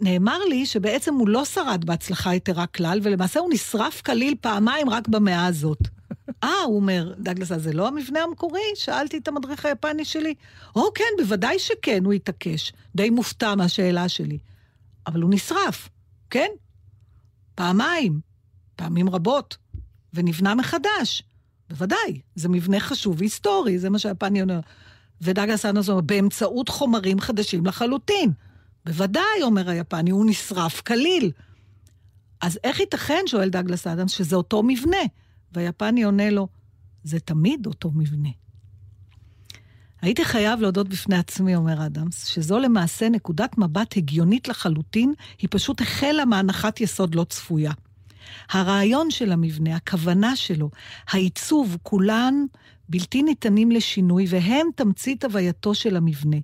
[0.00, 5.08] נאמר לי שבעצם הוא לא שרד בהצלחה יתרה כלל, ולמעשה הוא נשרף כליל פעמיים רק
[5.08, 5.78] במאה הזאת.
[6.44, 8.60] אה, הוא אומר, דגלס, אז זה לא המבנה המקורי?
[8.74, 10.34] שאלתי את המדריך היפני שלי.
[10.76, 12.72] או, כן, בוודאי שכן, הוא התעקש.
[12.94, 14.38] די מופתע מהשאלה שלי.
[15.06, 15.88] אבל הוא נשרף,
[16.30, 16.48] כן?
[17.54, 18.20] פעמיים,
[18.76, 19.56] פעמים רבות,
[20.14, 21.22] ונבנה מחדש.
[21.70, 24.60] בוודאי, זה מבנה חשוב והיסטורי, זה מה שהיפני אומר.
[25.20, 28.32] ודגלס אדמס אומר, באמצעות חומרים חדשים לחלוטין.
[28.86, 31.30] בוודאי, אומר היפני, הוא נשרף כליל.
[32.40, 34.96] אז איך ייתכן, שואל דגלס אדמס, שזה אותו מבנה?
[35.52, 36.48] והיפני עונה לו,
[37.04, 38.28] זה תמיד אותו מבנה.
[40.02, 45.80] הייתי חייב להודות בפני עצמי, אומר אדמס, שזו למעשה נקודת מבט הגיונית לחלוטין, היא פשוט
[45.80, 47.72] החלה מהנחת יסוד לא צפויה.
[48.50, 50.70] הרעיון של המבנה, הכוונה שלו,
[51.10, 52.34] העיצוב, כולן
[52.88, 56.36] בלתי ניתנים לשינוי, והם תמצית הווייתו של המבנה.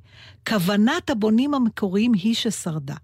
[0.49, 2.95] כוונת הבונים המקוריים היא ששרדה.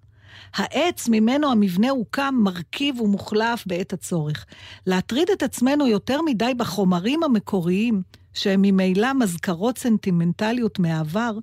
[0.55, 4.47] העץ ממנו המבנה הוקם מרכיב ומוחלף בעת הצורך.
[4.87, 8.03] להטריד את עצמנו יותר מדי בחומרים המקוריים,
[8.35, 11.39] שהם ממילא מזכרות סנטימנטליות מהעבר,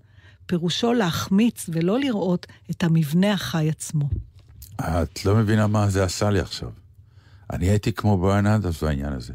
[0.45, 4.09] פירושו להחמיץ ולא לראות את המבנה החי עצמו.
[4.81, 6.69] את לא מבינה מה זה עשה לי עכשיו.
[7.53, 9.33] אני הייתי כמו בריאן אדמס בעניין הזה.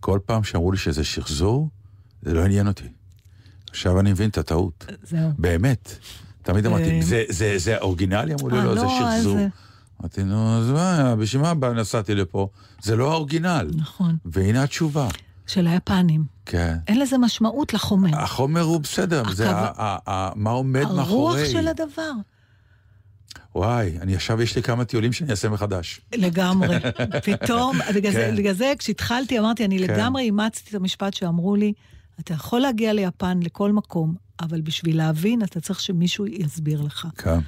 [0.00, 1.68] כל פעם שאמרו לי שזה שחזור,
[2.22, 2.84] זה לא עניין אותי.
[3.70, 4.86] עכשיו אני מבין את הטעות.
[5.02, 5.30] זהו.
[5.38, 5.96] באמת.
[6.42, 8.34] תמיד אמרתי, אה, "זה- זה זה האורגינלי?
[8.34, 9.38] אמרו לי, אה, לא, זה לא, שחזור.
[10.00, 12.48] אמרתי, נו, אז מה, בשביל מה נסעתי לפה?
[12.82, 13.70] זה לא האורגינל.
[13.74, 14.16] נכון.
[14.24, 15.08] והנה התשובה.
[15.46, 16.24] של היפנים.
[16.46, 16.76] כן.
[16.88, 18.18] אין לזה משמעות לחומר.
[18.18, 19.50] החומר הוא בסדר, זה
[20.36, 21.50] מה עומד הרוח מאחורי.
[21.50, 22.10] של הדבר.
[23.54, 26.00] וואי, אני עכשיו יש לי כמה טיולים שאני אעשה מחדש.
[26.14, 26.76] לגמרי.
[27.26, 28.36] פתאום, בגלל זה- כן.
[28.36, 29.94] בגלל זה כשהתחלתי אמרתי, אני כן.
[29.94, 31.72] לגמרי אימצתי את המשפט שאמרו לי,
[32.20, 37.06] אתה יכול להגיע ליפן לכל מקום, אבל בשביל להבין אתה צריך שמישהו יסביר לך.
[37.18, 37.38] כן.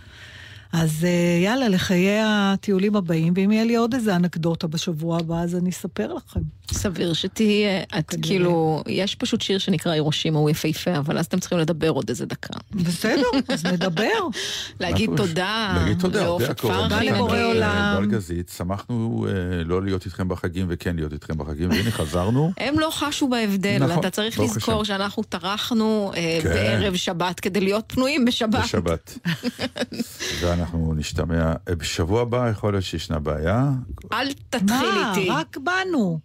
[0.75, 5.55] אז אה, יאללה, לחיי הטיולים הבאים, ואם יהיה לי עוד איזה אנקדוטה בשבוע הבא, אז
[5.55, 6.41] אני אספר לכם.
[6.73, 8.23] סביר שתהיה, את כנראה.
[8.23, 12.27] כאילו, יש פשוט שיר שנקרא הירושימה, הוא יפהפה, אבל אז אתם צריכים לדבר עוד איזה
[12.27, 12.55] דקה.
[12.71, 14.29] בסדר, אז נדבר.
[14.81, 16.61] להגיד תודה להגיד תודה, זה לאופק.
[16.61, 16.83] פרחי.
[16.83, 17.45] תודה לבורא נגיד.
[17.45, 17.97] עולם.
[18.01, 22.53] בלגזית, שמחנו אה, לא להיות איתכם בחגים וכן להיות איתכם בחגים, והנה חזרנו.
[22.57, 24.85] הם לא חשו בהבדל, נכון, ואתה צריך לזכור.
[24.85, 26.49] שאנחנו טרחנו אה, כן.
[26.49, 28.65] בערב שבת כדי להיות פנויים בשבת.
[28.65, 29.19] בשבת.
[30.65, 33.71] ואנחנו נשתמע, אה, בשבוע הבא יכול להיות שישנה בעיה,
[34.13, 35.31] אל תתחיל מה, איתי.
[35.31, 36.19] רק באנו.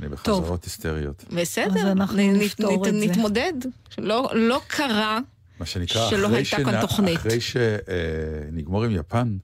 [0.00, 1.24] אני בחזרות היסטריות.
[1.36, 3.00] בסדר, אז אנחנו נ- נפתור נ- את זה.
[3.06, 3.52] נתמודד.
[3.98, 5.18] לא לא קרה,
[5.60, 7.16] מה שנקרא, שלא הייתה כאן תוכנית.
[7.16, 9.36] אחרי שנגמור עם יפן,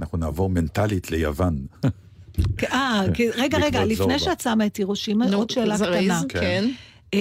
[0.00, 1.66] אנחנו נעבור מנטלית ליוון.
[2.72, 3.02] אה,
[3.36, 4.18] רגע, רגע, לפני.
[4.18, 6.20] שאת שמה את הירושימה, עוד שאלה קטנה.
[6.28, 6.70] כן.
[7.14, 7.18] אה,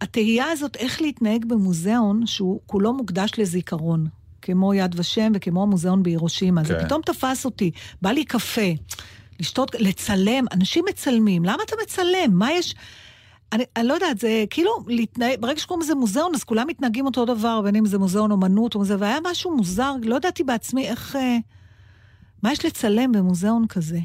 [0.00, 4.06] התהייה הזאת, איך להתנהג במוזיאון שהוא כולו מוקדש לזיכרון,
[4.46, 6.64] כמו יד ושם וכמו המוזיאון בהירושימה.
[6.64, 6.84] זה כן.
[6.84, 7.70] פתאום תפס אותי,
[8.02, 8.70] בא לי קפה,
[9.40, 12.30] לשתות, לצלם, אנשים מצלמים, למה אתה מצלם?
[12.32, 12.74] מה יש...
[13.52, 17.24] אני, אני לא יודעת, זה כאילו להתנהג, ברגע שקוראים לזה מוזיאון, אז כולם מתנהגים אותו
[17.24, 21.16] דבר, בין אם זה מוזיאון אומנות או זה, והיה משהו מוזר, לא ידעתי בעצמי איך...
[21.16, 21.36] אה,
[22.42, 23.98] מה יש לצלם במוזיאון כזה?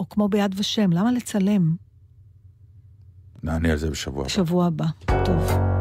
[0.00, 1.74] או כמו ביד ושם, למה לצלם?
[3.42, 4.28] נענה על זה בשבוע הבא.
[4.28, 4.86] שבוע הבא.
[5.24, 5.75] טוב.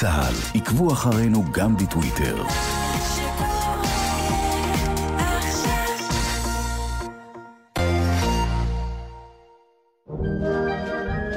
[0.00, 0.58] צה"ל.
[0.60, 2.36] עקבו אחרינו גם בטוויטר.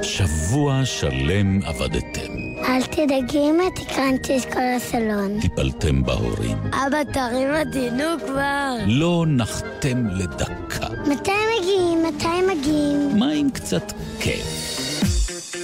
[0.02, 2.32] שבוע שלם עבדתם,
[2.68, 5.40] אל תדאגי אמא, תקרנתי את כל הסלון.
[5.40, 7.88] טיפלתם בהורים, אבא, תרים אותי,
[8.26, 8.74] כבר.
[8.86, 10.88] לא נחתם לדקה.
[11.06, 11.30] מתי
[11.60, 12.02] מגיעים?
[12.02, 13.18] מתי מגיעים?
[13.18, 14.67] מה עם קצת כיף?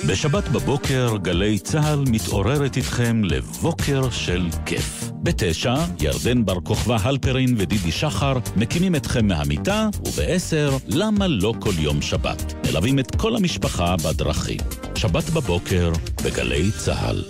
[0.09, 5.11] בשבת בבוקר גלי צה"ל מתעוררת איתכם לבוקר של כיף.
[5.23, 12.03] בתשע, ירדן בר כוכבא הלפרין ודידי שחר מקימים אתכם מהמיטה, ובעשר, למה לא כל יום
[12.03, 12.55] שבת?
[12.67, 14.61] מלווים את כל המשפחה בדרכים.
[14.95, 15.93] שבת בבוקר
[16.25, 17.25] בגלי צה"ל.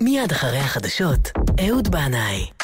[0.00, 1.28] מיד אחרי החדשות,
[1.60, 2.61] אהוד בנאי.